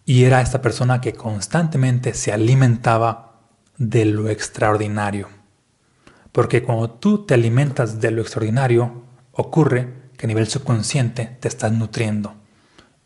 Y 0.03 0.23
era 0.23 0.41
esta 0.41 0.61
persona 0.61 0.99
que 0.99 1.13
constantemente 1.13 2.13
se 2.13 2.33
alimentaba 2.33 3.34
de 3.77 4.05
lo 4.05 4.29
extraordinario. 4.29 5.29
Porque 6.31 6.63
cuando 6.63 6.89
tú 6.89 7.25
te 7.25 7.33
alimentas 7.33 8.01
de 8.01 8.11
lo 8.11 8.21
extraordinario, 8.21 9.03
ocurre 9.31 9.93
que 10.17 10.25
a 10.25 10.27
nivel 10.27 10.47
subconsciente 10.47 11.37
te 11.39 11.47
estás 11.47 11.71
nutriendo. 11.71 12.35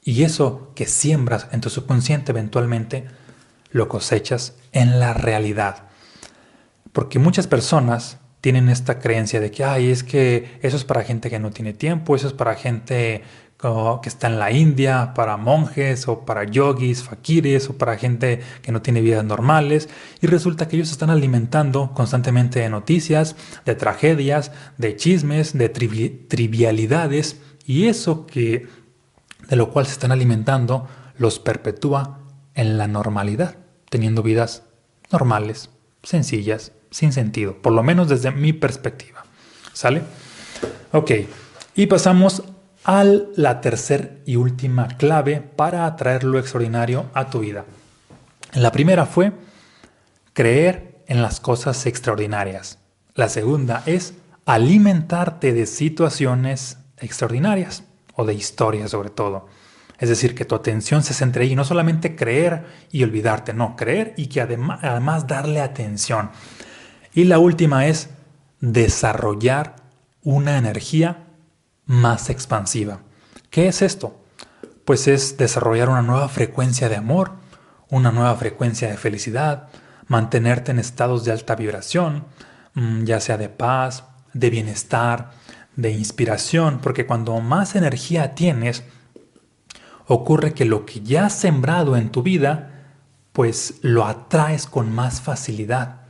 Y 0.04 0.24
eso 0.24 0.72
que 0.76 0.86
siembras 0.86 1.48
en 1.52 1.62
tu 1.62 1.70
subconsciente 1.70 2.32
eventualmente 2.32 3.06
lo 3.72 3.88
cosechas 3.88 4.56
en 4.72 5.00
la 5.00 5.14
realidad. 5.14 5.90
Porque 6.92 7.20
muchas 7.20 7.48
personas 7.48 8.18
tienen 8.42 8.70
esta 8.70 9.00
creencia 9.00 9.40
de 9.40 9.52
que, 9.52 9.64
ay, 9.64 9.92
es 9.92 10.04
que 10.04 10.58
eso 10.62 10.78
es 10.78 10.86
para 10.86 11.04
gente 11.04 11.30
que 11.30 11.40
no 11.40 11.52
tiene 11.52 11.74
tiempo, 11.74 12.16
eso 12.16 12.28
es 12.28 12.34
para 12.34 12.56
gente 12.56 13.24
que 13.60 14.08
está 14.08 14.28
en 14.28 14.40
la 14.40 14.52
India, 14.52 15.14
para 15.14 15.36
monjes 15.36 16.08
o 16.08 16.26
para 16.26 16.46
yogis, 16.46 17.04
fakires 17.04 17.70
o 17.70 17.78
para 17.78 17.98
gente 17.98 18.40
que 18.62 18.72
no 18.72 18.82
tiene 18.82 19.02
vidas 19.02 19.26
normales. 19.26 19.90
Y 20.22 20.28
resulta 20.28 20.68
que 20.68 20.78
ellos 20.78 20.92
están 20.92 21.10
alimentando 21.10 21.92
constantemente 21.94 22.60
de 22.60 22.70
noticias, 22.70 23.36
de 23.66 23.76
tragedias, 23.76 24.54
de 24.78 24.96
chismes, 24.96 25.58
de 25.58 25.68
trivialidades. 25.68 27.42
Y 27.66 27.88
eso 27.88 28.26
que 28.26 28.68
de 29.50 29.56
lo 29.56 29.72
cual 29.72 29.86
se 29.86 29.94
están 29.94 30.12
alimentando 30.12 30.88
los 31.18 31.40
perpetúa 31.40 32.20
en 32.54 32.78
la 32.78 32.88
normalidad, 32.88 33.58
teniendo 33.90 34.24
vidas 34.24 34.64
normales, 35.12 35.70
sencillas, 36.04 36.72
sin 36.92 37.12
sentido, 37.12 37.62
por 37.62 37.74
lo 37.74 37.84
menos 37.84 38.08
desde 38.08 38.32
mi 38.32 38.54
perspectiva. 38.54 39.26
¿Sale? 39.74 40.04
Ok, 40.92 41.12
y 41.76 41.88
pasamos 41.88 42.44
a 42.84 43.04
la 43.04 43.62
tercera 43.62 44.10
y 44.26 44.36
última 44.36 44.88
clave 44.88 45.42
para 45.42 45.86
atraer 45.86 46.24
lo 46.24 46.40
extraordinario 46.40 47.06
a 47.14 47.30
tu 47.30 47.40
vida. 47.40 47.66
La 48.54 48.72
primera 48.72 49.06
fue 49.06 49.32
creer 50.34 51.04
en 51.08 51.22
las 51.22 51.40
cosas 51.40 51.86
extraordinarias. 51.86 52.80
La 53.16 53.30
segunda 53.30 53.84
es 53.86 54.14
alimentarte 54.46 55.54
de 55.54 55.66
situaciones 55.66 56.78
extraordinarias 56.98 57.84
o 58.16 58.26
de 58.26 58.34
historias 58.34 58.92
sobre 58.92 59.10
todo. 59.10 59.48
Es 60.00 60.08
decir, 60.08 60.34
que 60.34 60.46
tu 60.46 60.56
atención 60.56 61.04
se 61.04 61.14
centre 61.14 61.44
ahí, 61.44 61.56
no 61.56 61.66
solamente 61.66 62.16
creer 62.16 62.64
y 62.90 63.04
olvidarte, 63.04 63.54
no, 63.54 63.76
creer 63.76 64.14
y 64.16 64.28
que 64.28 64.40
además, 64.40 64.80
además 64.82 65.28
darle 65.28 65.60
atención. 65.60 66.32
Y 67.14 67.26
la 67.26 67.38
última 67.38 67.86
es 67.88 68.10
desarrollar 68.62 69.76
una 70.24 70.58
energía 70.58 71.26
más 71.90 72.30
expansiva. 72.30 73.00
¿Qué 73.50 73.68
es 73.68 73.82
esto? 73.82 74.16
Pues 74.86 75.08
es 75.08 75.38
desarrollar 75.38 75.90
una 75.90 76.04
nueva 76.04 76.30
frecuencia 76.30 76.88
de 76.88 76.96
amor, 76.96 77.32
una 77.90 78.12
nueva 78.12 78.36
frecuencia 78.36 78.88
de 78.90 78.96
felicidad, 78.96 79.70
mantenerte 80.08 80.70
en 80.70 80.78
estados 80.78 81.26
de 81.26 81.32
alta 81.32 81.56
vibración, 81.56 82.26
mm, 82.76 83.06
ya 83.06 83.20
sea 83.20 83.38
de 83.38 83.50
paz, 83.50 84.04
de 84.34 84.52
bienestar, 84.52 85.32
de 85.76 85.90
inspiración, 85.90 86.78
porque 86.80 87.08
cuando 87.08 87.40
más 87.40 87.76
energía 87.76 88.36
tienes, 88.36 88.84
ocurre 90.06 90.54
que 90.54 90.66
lo 90.66 90.86
que 90.86 91.02
ya 91.02 91.26
has 91.26 91.34
sembrado 91.34 91.98
en 91.98 92.12
tu 92.12 92.22
vida, 92.22 92.86
pues 93.34 93.80
lo 93.82 94.06
atraes 94.06 94.68
con 94.68 94.94
más 94.94 95.22
facilidad. 95.22 96.02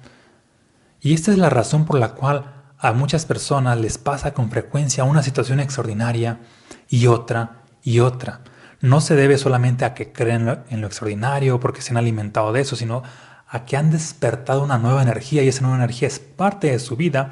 Y 0.99 1.13
esta 1.13 1.31
es 1.31 1.37
la 1.37 1.49
razón 1.49 1.85
por 1.85 1.97
la 1.97 2.15
cual 2.15 2.58
a 2.79 2.93
muchas 2.93 3.25
personas 3.25 3.77
les 3.77 3.97
pasa 3.97 4.33
con 4.33 4.49
frecuencia 4.49 5.03
una 5.03 5.21
situación 5.21 5.59
extraordinaria 5.59 6.39
y 6.87 7.07
otra 7.07 7.63
y 7.83 7.99
otra. 7.99 8.41
No 8.81 9.01
se 9.01 9.15
debe 9.15 9.37
solamente 9.37 9.85
a 9.85 9.93
que 9.93 10.11
creen 10.11 10.63
en 10.69 10.81
lo 10.81 10.87
extraordinario 10.87 11.59
porque 11.59 11.81
se 11.81 11.91
han 11.91 11.97
alimentado 11.97 12.53
de 12.53 12.61
eso, 12.61 12.75
sino 12.75 13.03
a 13.47 13.65
que 13.65 13.75
han 13.75 13.91
despertado 13.91 14.63
una 14.63 14.77
nueva 14.77 15.01
energía 15.01 15.43
y 15.43 15.49
esa 15.49 15.61
nueva 15.61 15.77
energía 15.77 16.07
es 16.07 16.19
parte 16.19 16.71
de 16.71 16.79
su 16.79 16.95
vida 16.95 17.31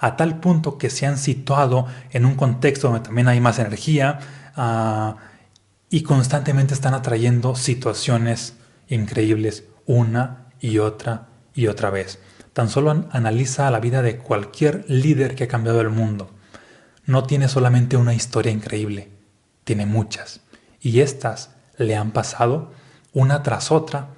a 0.00 0.16
tal 0.16 0.40
punto 0.40 0.78
que 0.78 0.90
se 0.90 1.06
han 1.06 1.18
situado 1.18 1.86
en 2.10 2.24
un 2.24 2.34
contexto 2.34 2.88
donde 2.88 3.04
también 3.04 3.28
hay 3.28 3.40
más 3.40 3.58
energía, 3.58 4.20
uh, 4.56 5.14
y 5.90 6.02
constantemente 6.02 6.74
están 6.74 6.94
atrayendo 6.94 7.54
situaciones 7.54 8.54
increíbles 8.88 9.64
una 9.86 10.48
y 10.60 10.78
otra 10.78 11.28
y 11.54 11.66
otra 11.66 11.90
vez. 11.90 12.18
Tan 12.58 12.68
solo 12.68 13.06
analiza 13.12 13.70
la 13.70 13.78
vida 13.78 14.02
de 14.02 14.18
cualquier 14.18 14.84
líder 14.88 15.36
que 15.36 15.44
ha 15.44 15.46
cambiado 15.46 15.80
el 15.80 15.90
mundo. 15.90 16.28
No 17.06 17.22
tiene 17.22 17.46
solamente 17.46 17.96
una 17.96 18.14
historia 18.14 18.50
increíble, 18.50 19.10
tiene 19.62 19.86
muchas. 19.86 20.40
Y 20.80 20.98
estas 20.98 21.50
le 21.76 21.94
han 21.94 22.10
pasado 22.10 22.72
una 23.12 23.44
tras 23.44 23.70
otra 23.70 24.08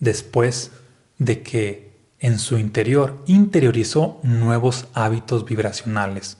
después 0.00 0.72
de 1.18 1.44
que 1.44 1.96
en 2.18 2.40
su 2.40 2.58
interior 2.58 3.22
interiorizó 3.28 4.18
nuevos 4.24 4.88
hábitos 4.92 5.44
vibracionales, 5.44 6.38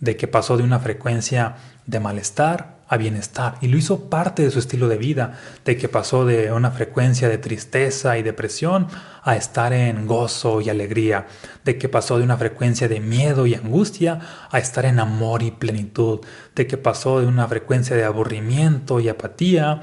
de 0.00 0.18
que 0.18 0.28
pasó 0.28 0.58
de 0.58 0.64
una 0.64 0.80
frecuencia 0.80 1.56
de 1.86 1.98
malestar 1.98 2.73
a 2.88 2.96
bienestar 2.96 3.56
y 3.60 3.68
lo 3.68 3.76
hizo 3.76 4.10
parte 4.10 4.42
de 4.42 4.50
su 4.50 4.58
estilo 4.58 4.88
de 4.88 4.98
vida, 4.98 5.38
de 5.64 5.76
que 5.76 5.88
pasó 5.88 6.24
de 6.24 6.52
una 6.52 6.70
frecuencia 6.70 7.28
de 7.28 7.38
tristeza 7.38 8.18
y 8.18 8.22
depresión 8.22 8.88
a 9.22 9.36
estar 9.36 9.72
en 9.72 10.06
gozo 10.06 10.60
y 10.60 10.68
alegría, 10.68 11.26
de 11.64 11.78
que 11.78 11.88
pasó 11.88 12.18
de 12.18 12.24
una 12.24 12.36
frecuencia 12.36 12.88
de 12.88 13.00
miedo 13.00 13.46
y 13.46 13.54
angustia 13.54 14.20
a 14.50 14.58
estar 14.58 14.84
en 14.84 15.00
amor 15.00 15.42
y 15.42 15.50
plenitud, 15.50 16.20
de 16.54 16.66
que 16.66 16.76
pasó 16.76 17.20
de 17.20 17.26
una 17.26 17.48
frecuencia 17.48 17.96
de 17.96 18.04
aburrimiento 18.04 19.00
y 19.00 19.08
apatía 19.08 19.82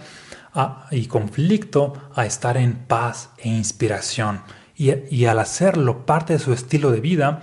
y 0.91 1.05
conflicto 1.07 1.93
a 2.13 2.25
estar 2.25 2.57
en 2.57 2.75
paz 2.75 3.29
e 3.37 3.49
inspiración. 3.49 4.41
Y, 4.75 4.91
y 5.09 5.25
al 5.25 5.39
hacerlo 5.39 6.05
parte 6.05 6.33
de 6.33 6.39
su 6.39 6.53
estilo 6.53 6.91
de 6.91 6.99
vida, 6.99 7.41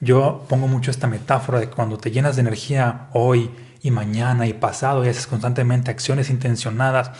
yo 0.00 0.44
pongo 0.48 0.68
mucho 0.68 0.90
esta 0.90 1.06
metáfora 1.06 1.60
de 1.60 1.70
cuando 1.70 1.98
te 1.98 2.10
llenas 2.10 2.36
de 2.36 2.42
energía 2.42 3.08
hoy, 3.12 3.50
y 3.82 3.90
mañana 3.90 4.46
y 4.46 4.52
pasado 4.52 5.04
y 5.04 5.08
haces 5.08 5.26
constantemente 5.26 5.90
acciones 5.90 6.30
intencionadas, 6.30 7.12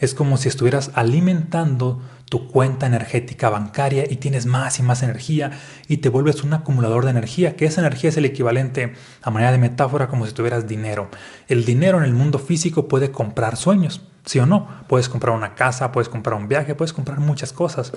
es 0.00 0.14
como 0.14 0.36
si 0.36 0.48
estuvieras 0.48 0.90
alimentando 0.94 2.02
tu 2.34 2.48
cuenta 2.48 2.86
energética 2.86 3.48
bancaria 3.48 4.06
y 4.10 4.16
tienes 4.16 4.44
más 4.44 4.80
y 4.80 4.82
más 4.82 5.04
energía 5.04 5.52
y 5.86 5.98
te 5.98 6.08
vuelves 6.08 6.42
un 6.42 6.52
acumulador 6.52 7.04
de 7.04 7.12
energía, 7.12 7.54
que 7.54 7.64
esa 7.64 7.80
energía 7.80 8.10
es 8.10 8.16
el 8.16 8.24
equivalente 8.24 8.94
a 9.22 9.30
manera 9.30 9.52
de 9.52 9.58
metáfora 9.58 10.08
como 10.08 10.26
si 10.26 10.32
tuvieras 10.32 10.66
dinero. 10.66 11.10
El 11.46 11.64
dinero 11.64 11.98
en 11.98 12.02
el 12.02 12.12
mundo 12.12 12.40
físico 12.40 12.88
puede 12.88 13.12
comprar 13.12 13.56
sueños, 13.56 14.00
¿sí 14.24 14.40
o 14.40 14.46
no? 14.46 14.66
Puedes 14.88 15.08
comprar 15.08 15.32
una 15.36 15.54
casa, 15.54 15.92
puedes 15.92 16.08
comprar 16.08 16.36
un 16.36 16.48
viaje, 16.48 16.74
puedes 16.74 16.92
comprar 16.92 17.20
muchas 17.20 17.52
cosas. 17.52 17.92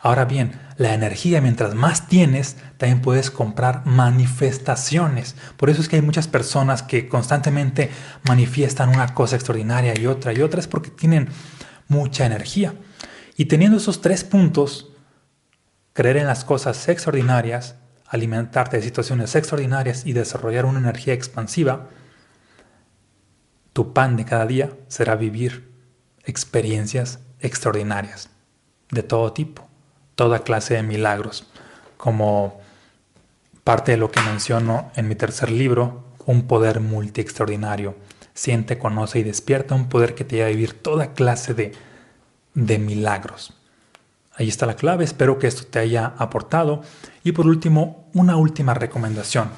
Ahora 0.00 0.24
bien, 0.24 0.58
la 0.78 0.94
energía, 0.94 1.42
mientras 1.42 1.74
más 1.74 2.08
tienes, 2.08 2.56
también 2.78 3.02
puedes 3.02 3.30
comprar 3.30 3.84
manifestaciones. 3.84 5.36
Por 5.58 5.68
eso 5.68 5.82
es 5.82 5.90
que 5.90 5.96
hay 5.96 6.02
muchas 6.02 6.26
personas 6.26 6.82
que 6.82 7.06
constantemente 7.06 7.90
manifiestan 8.26 8.88
una 8.88 9.12
cosa 9.12 9.36
extraordinaria 9.36 9.92
y 9.94 10.06
otra 10.06 10.32
y 10.32 10.40
otra, 10.40 10.60
es 10.60 10.68
porque 10.68 10.88
tienen 10.88 11.28
mucha 11.86 12.24
energía. 12.24 12.72
Y 13.36 13.46
teniendo 13.46 13.78
esos 13.78 14.00
tres 14.00 14.24
puntos, 14.24 14.92
creer 15.92 16.18
en 16.18 16.26
las 16.26 16.44
cosas 16.44 16.88
extraordinarias, 16.88 17.76
alimentarte 18.06 18.76
de 18.76 18.82
situaciones 18.82 19.34
extraordinarias 19.34 20.06
y 20.06 20.12
desarrollar 20.12 20.66
una 20.66 20.78
energía 20.78 21.14
expansiva, 21.14 21.88
tu 23.72 23.92
pan 23.92 24.16
de 24.16 24.24
cada 24.24 24.46
día 24.46 24.70
será 24.88 25.16
vivir 25.16 25.72
experiencias 26.24 27.18
extraordinarias 27.40 28.30
de 28.90 29.02
todo 29.02 29.32
tipo 29.32 29.68
toda 30.14 30.40
clase 30.40 30.74
de 30.74 30.82
milagros, 30.82 31.46
como 31.96 32.60
parte 33.64 33.92
de 33.92 33.98
lo 33.98 34.10
que 34.10 34.20
menciono 34.20 34.90
en 34.96 35.08
mi 35.08 35.14
tercer 35.14 35.50
libro, 35.50 36.04
un 36.26 36.46
poder 36.46 36.80
multi 36.80 37.20
extraordinario. 37.20 37.96
Siente, 38.34 38.78
conoce 38.78 39.20
y 39.20 39.22
despierta 39.22 39.74
un 39.74 39.88
poder 39.88 40.14
que 40.14 40.24
te 40.24 40.36
lleva 40.36 40.48
a 40.48 40.50
vivir 40.50 40.74
toda 40.74 41.14
clase 41.14 41.54
de, 41.54 41.72
de 42.54 42.78
milagros. 42.78 43.52
Ahí 44.36 44.48
está 44.48 44.66
la 44.66 44.76
clave, 44.76 45.04
espero 45.04 45.38
que 45.38 45.46
esto 45.46 45.66
te 45.66 45.78
haya 45.78 46.14
aportado. 46.18 46.82
Y 47.22 47.32
por 47.32 47.46
último, 47.46 48.08
una 48.14 48.36
última 48.36 48.74
recomendación. 48.74 49.50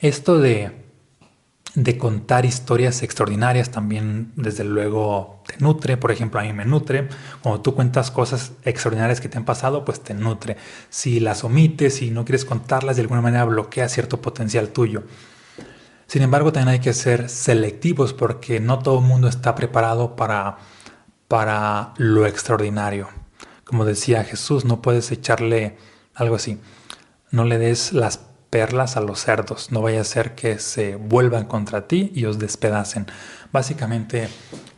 Esto 0.00 0.38
de 0.38 0.82
de 1.74 1.96
contar 1.96 2.44
historias 2.44 3.02
extraordinarias 3.02 3.70
también 3.70 4.32
desde 4.36 4.64
luego 4.64 5.42
te 5.46 5.56
nutre, 5.58 5.96
por 5.96 6.10
ejemplo 6.10 6.38
a 6.38 6.42
mí 6.42 6.52
me 6.52 6.66
nutre, 6.66 7.08
cuando 7.40 7.62
tú 7.62 7.74
cuentas 7.74 8.10
cosas 8.10 8.52
extraordinarias 8.64 9.20
que 9.20 9.28
te 9.28 9.38
han 9.38 9.44
pasado 9.44 9.84
pues 9.84 10.00
te 10.00 10.12
nutre, 10.12 10.58
si 10.90 11.18
las 11.18 11.44
omites 11.44 12.02
y 12.02 12.10
no 12.10 12.24
quieres 12.24 12.44
contarlas 12.44 12.96
de 12.96 13.02
alguna 13.02 13.22
manera 13.22 13.44
bloquea 13.44 13.88
cierto 13.88 14.20
potencial 14.20 14.68
tuyo. 14.68 15.04
Sin 16.06 16.20
embargo 16.20 16.52
también 16.52 16.74
hay 16.74 16.80
que 16.80 16.92
ser 16.92 17.30
selectivos 17.30 18.12
porque 18.12 18.60
no 18.60 18.80
todo 18.80 18.98
el 18.98 19.06
mundo 19.06 19.28
está 19.28 19.54
preparado 19.54 20.14
para, 20.14 20.58
para 21.32 21.94
lo 21.96 22.26
extraordinario. 22.26 23.08
Como 23.64 23.86
decía 23.86 24.22
Jesús, 24.22 24.66
no 24.66 24.82
puedes 24.82 25.10
echarle 25.12 25.78
algo 26.12 26.34
así. 26.34 26.60
No 27.30 27.46
le 27.46 27.56
des 27.56 27.94
las 27.94 28.20
perlas 28.50 28.98
a 28.98 29.00
los 29.00 29.20
cerdos, 29.20 29.72
no 29.72 29.80
vaya 29.80 30.02
a 30.02 30.04
ser 30.04 30.34
que 30.34 30.58
se 30.58 30.96
vuelvan 30.96 31.46
contra 31.46 31.88
ti 31.88 32.12
y 32.14 32.26
os 32.26 32.38
despedacen. 32.38 33.06
Básicamente, 33.50 34.28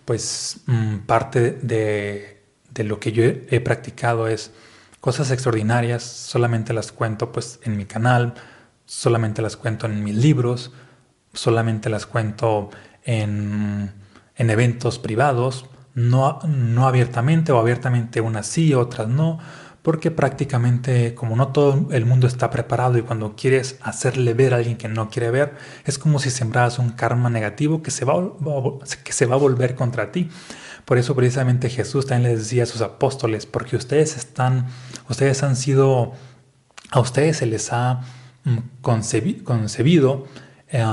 pues 0.04 0.60
mm, 0.66 0.98
parte 0.98 1.50
de, 1.60 2.44
de 2.70 2.84
lo 2.84 3.00
que 3.00 3.10
yo 3.10 3.24
he 3.24 3.58
practicado 3.58 4.28
es 4.28 4.52
cosas 5.00 5.32
extraordinarias, 5.32 6.04
solamente 6.04 6.72
las 6.72 6.92
cuento 6.92 7.32
pues 7.32 7.58
en 7.64 7.76
mi 7.76 7.84
canal, 7.84 8.34
solamente 8.86 9.42
las 9.42 9.56
cuento 9.56 9.86
en 9.86 10.04
mis 10.04 10.14
libros, 10.14 10.70
solamente 11.32 11.90
las 11.90 12.06
cuento 12.06 12.70
en, 13.02 13.92
en 14.36 14.50
eventos 14.50 15.00
privados, 15.00 15.68
no, 15.94 16.40
no 16.46 16.86
abiertamente 16.86 17.52
o 17.52 17.58
abiertamente 17.58 18.20
unas 18.20 18.46
sí, 18.46 18.74
otras 18.74 19.08
no, 19.08 19.38
porque 19.82 20.10
prácticamente 20.10 21.14
como 21.14 21.36
no 21.36 21.48
todo 21.48 21.88
el 21.92 22.06
mundo 22.06 22.26
está 22.26 22.50
preparado 22.50 22.96
y 22.96 23.02
cuando 23.02 23.36
quieres 23.36 23.78
hacerle 23.82 24.32
ver 24.32 24.54
a 24.54 24.56
alguien 24.56 24.76
que 24.76 24.88
no 24.88 25.10
quiere 25.10 25.30
ver, 25.30 25.54
es 25.84 25.98
como 25.98 26.18
si 26.18 26.30
sembraras 26.30 26.78
un 26.78 26.90
karma 26.90 27.28
negativo 27.30 27.82
que 27.82 27.90
se 27.90 28.04
va, 28.04 28.14
que 29.04 29.12
se 29.12 29.26
va 29.26 29.34
a 29.34 29.38
volver 29.38 29.74
contra 29.74 30.10
ti. 30.10 30.30
Por 30.84 30.98
eso 30.98 31.14
precisamente 31.14 31.70
Jesús 31.70 32.06
también 32.06 32.32
les 32.32 32.40
decía 32.40 32.62
a 32.62 32.66
sus 32.66 32.80
apóstoles, 32.80 33.46
porque 33.46 33.76
ustedes 33.76 34.16
están, 34.16 34.68
ustedes 35.08 35.42
han 35.42 35.54
sido, 35.54 36.12
a 36.90 37.00
ustedes 37.00 37.38
se 37.38 37.46
les 37.46 37.72
ha 37.72 38.00
mm, 38.44 38.58
concebido, 38.80 40.26
eh, 40.68 40.84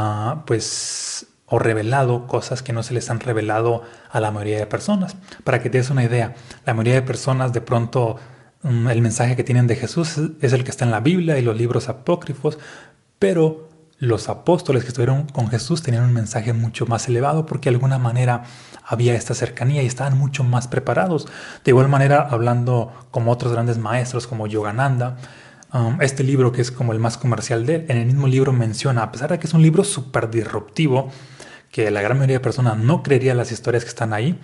pues 0.46 1.28
o 1.52 1.60
revelado 1.60 2.26
cosas 2.26 2.64
que 2.64 2.74
no 2.74 2.82
se 2.82 2.96
les 2.96 3.12
han 3.12 3.20
revelado 3.20 3.84
a 4.10 4.20
la 4.20 4.32
mayoría 4.32 4.58
de 4.58 4.66
personas. 4.66 5.16
Para 5.44 5.62
que 5.62 5.70
te 5.70 5.78
des 5.78 5.92
una 5.92 6.04
idea, 6.04 6.34
la 6.66 6.74
mayoría 6.74 6.96
de 6.96 7.02
personas 7.04 7.54
de 7.54 7.62
pronto 7.62 8.18
Mm, 8.64 8.90
el 8.90 9.02
mensaje 9.02 9.36
que 9.36 9.44
tienen 9.44 9.68
de 9.68 9.76
Jesús 9.76 10.20
es 10.40 10.54
el 10.54 10.64
que 10.64 10.70
está 10.70 10.86
en 10.86 10.92
la 10.92 11.00
Biblia 11.00 11.38
y 11.40 11.42
los 11.42 11.58
libros 11.58 11.90
apócrifos, 11.90 12.60
pero 13.18 13.70
los 13.98 14.30
apóstoles 14.30 14.84
que 14.84 14.90
estuvieron 14.90 15.28
con 15.28 15.48
Jesús 15.48 15.84
tenían 15.84 16.04
un 16.04 16.14
mensaje 16.14 16.54
mucho 16.54 16.86
más 16.86 17.08
elevado 17.08 17.46
porque 17.46 17.70
de 17.70 17.76
alguna 17.76 18.00
manera 18.00 18.44
había 18.84 19.16
esta 19.16 19.34
cercanía 19.36 19.84
y 19.84 19.86
estaban 19.86 20.18
mucho 20.18 20.44
más 20.44 20.68
preparados. 20.68 21.28
De 21.64 21.72
igual 21.72 21.88
manera, 21.88 22.28
hablando 22.30 22.92
como 23.12 23.32
otros 23.32 23.52
grandes 23.52 23.78
maestros 23.78 24.28
como 24.28 24.48
Yogananda, 24.48 25.18
um, 25.74 26.02
este 26.02 26.24
libro 26.24 26.52
que 26.52 26.62
es 26.62 26.72
como 26.72 26.94
el 26.94 27.00
más 27.00 27.18
comercial 27.18 27.66
de 27.66 27.76
él, 27.76 27.86
en 27.90 27.98
el 27.98 28.06
mismo 28.08 28.28
libro 28.28 28.54
menciona, 28.54 29.04
a 29.04 29.12
pesar 29.12 29.32
de 29.32 29.40
que 29.40 29.48
es 29.48 29.54
un 29.54 29.62
libro 29.62 29.84
súper 29.84 30.30
disruptivo, 30.30 31.10
que 31.72 31.90
la 31.90 32.02
gran 32.02 32.18
mayoría 32.18 32.38
de 32.38 32.44
personas 32.44 32.78
no 32.78 33.02
creería 33.02 33.34
las 33.34 33.52
historias 33.52 33.84
que 33.84 33.90
están 33.90 34.14
ahí, 34.14 34.40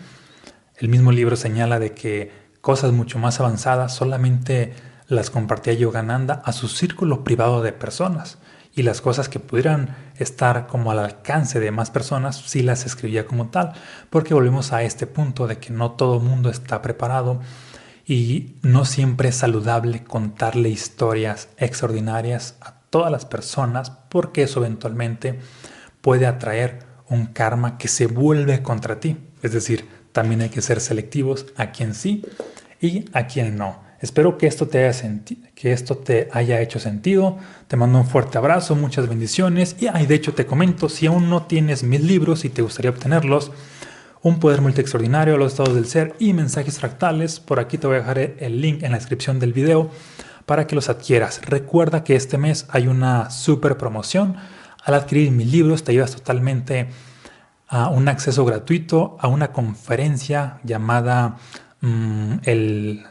el 0.78 0.90
mismo 0.90 1.12
libro 1.12 1.36
señala 1.36 1.80
de 1.80 1.94
que 1.94 2.32
cosas 2.62 2.92
mucho 2.92 3.20
más 3.20 3.40
avanzadas 3.40 3.96
solamente 3.96 4.74
las 5.08 5.30
compartía 5.30 5.74
Yogananda 5.74 6.42
a 6.46 6.52
su 6.52 6.68
círculo 6.68 7.24
privado 7.24 7.62
de 7.62 7.74
personas. 7.74 8.38
Y 8.76 8.84
las 8.84 9.02
cosas 9.02 9.28
que 9.28 9.40
pudieran 9.40 9.96
estar 10.18 10.68
como 10.68 10.92
al 10.92 11.00
alcance 11.00 11.60
de 11.60 11.72
más 11.72 11.90
personas 11.90 12.44
sí 12.46 12.62
las 12.62 12.86
escribía 12.86 13.26
como 13.26 13.50
tal, 13.50 13.74
porque 14.12 14.36
volvemos 14.36 14.72
a 14.72 14.84
este 14.84 15.08
punto 15.08 15.48
de 15.48 15.58
que 15.58 15.74
no 15.74 15.92
todo 15.92 16.20
mundo 16.20 16.52
está 16.52 16.82
preparado 16.84 17.40
y 18.06 18.56
no 18.62 18.86
siempre 18.86 19.30
es 19.30 19.36
saludable 19.36 20.04
contarle 20.04 20.70
historias 20.70 21.50
extraordinarias 21.58 22.56
a 22.62 22.76
todas 22.90 23.12
las 23.12 23.26
personas 23.26 23.90
porque 24.10 24.44
eso 24.44 24.60
eventualmente 24.60 25.40
puede 26.02 26.28
atraer 26.28 26.87
un 27.10 27.28
karma 27.28 27.78
que 27.78 27.88
se 27.88 28.08
vuelve 28.08 28.62
contra 28.62 29.00
ti. 29.00 29.18
Es 29.42 29.54
decir, 29.54 29.86
también 30.12 30.42
hay 30.42 30.50
que 30.50 30.62
ser 30.62 30.82
selectivos 30.82 31.46
a 31.56 31.72
quien 31.72 31.94
sí 31.94 32.26
y 32.82 33.06
a 33.14 33.28
quien 33.28 33.56
no. 33.58 33.86
Espero 34.00 34.38
que 34.38 34.46
esto, 34.46 34.68
te 34.68 36.30
haya 36.32 36.62
hecho 36.62 36.80
sentido. 36.80 37.38
Te 37.68 37.78
mando 37.78 38.00
un 38.00 38.06
fuerte 38.06 38.38
abrazo, 38.38 38.76
muchas 38.76 39.10
bendiciones. 39.10 39.76
Y 39.80 40.06
de 40.06 40.16
hecho 40.16 40.34
te 40.34 40.46
comento, 40.46 40.88
si 40.88 41.08
aún 41.08 41.30
no 41.30 41.44
tienes 41.44 41.84
mis 41.84 42.02
libros 42.02 42.46
y 42.46 42.50
te 42.50 42.62
gustaría 42.62 42.92
obtenerlos, 42.92 43.52
Un 44.22 44.40
Poder 44.40 44.62
Multi 44.62 44.82
Extraordinario, 44.82 45.38
Los 45.38 45.54
Estados 45.54 45.74
del 45.74 45.88
Ser 45.88 46.16
y 46.20 46.34
Mensajes 46.34 46.80
Fractales, 46.80 47.40
por 47.40 47.60
aquí 47.60 47.78
te 47.78 47.88
voy 47.88 47.96
a 47.96 48.00
dejar 48.00 48.20
el 48.20 48.62
link 48.62 48.84
en 48.84 48.92
la 48.92 48.98
descripción 48.98 49.40
del 49.40 49.54
video 49.54 49.90
para 50.46 50.68
que 50.68 50.76
los 50.76 50.90
adquieras. 50.90 51.42
Recuerda 51.44 52.04
que 52.04 52.16
este 52.16 52.38
mes 52.38 52.68
hay 52.70 52.88
una 52.88 53.32
super 53.32 53.78
promoción. 53.78 54.36
Al 54.88 54.96
adquirir 54.96 55.32
mis 55.32 55.52
libros 55.52 55.84
te 55.84 55.94
llevas 55.94 56.16
totalmente 56.16 56.88
a 57.68 57.90
un 57.90 58.08
acceso 58.08 58.44
gratuito 58.46 59.18
a 59.20 59.28
una 59.28 59.52
conferencia 59.52 60.60
llamada 60.64 61.38
Mm, 61.82 62.40
el 62.44 63.06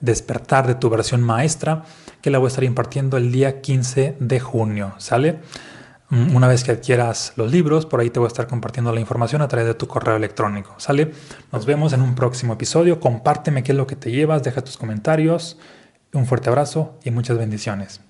despertar 0.00 0.66
de 0.66 0.76
tu 0.76 0.88
versión 0.88 1.20
maestra, 1.20 1.84
que 2.20 2.30
la 2.30 2.38
voy 2.38 2.46
a 2.46 2.48
estar 2.48 2.64
impartiendo 2.64 3.16
el 3.16 3.32
día 3.32 3.60
15 3.60 4.16
de 4.18 4.40
junio, 4.40 4.94
¿sale? 4.98 5.40
Mm, 6.10 6.34
una 6.36 6.48
vez 6.48 6.64
que 6.64 6.72
adquieras 6.72 7.32
los 7.36 7.50
libros, 7.50 7.84
por 7.84 8.00
ahí 8.00 8.10
te 8.10 8.18
voy 8.18 8.26
a 8.26 8.28
estar 8.28 8.46
compartiendo 8.46 8.92
la 8.92 9.00
información 9.00 9.42
a 9.42 9.48
través 9.48 9.66
de 9.66 9.74
tu 9.74 9.88
correo 9.88 10.16
electrónico, 10.16 10.74
¿sale? 10.78 11.12
Nos 11.52 11.66
vemos 11.66 11.92
en 11.92 12.02
un 12.02 12.14
próximo 12.14 12.54
episodio, 12.54 13.00
compárteme 13.00 13.62
qué 13.62 13.72
es 13.72 13.78
lo 13.78 13.86
que 13.86 13.96
te 13.96 14.10
llevas, 14.10 14.42
deja 14.42 14.62
tus 14.62 14.78
comentarios, 14.78 15.58
un 16.14 16.26
fuerte 16.26 16.48
abrazo 16.48 16.98
y 17.04 17.10
muchas 17.10 17.36
bendiciones. 17.36 18.00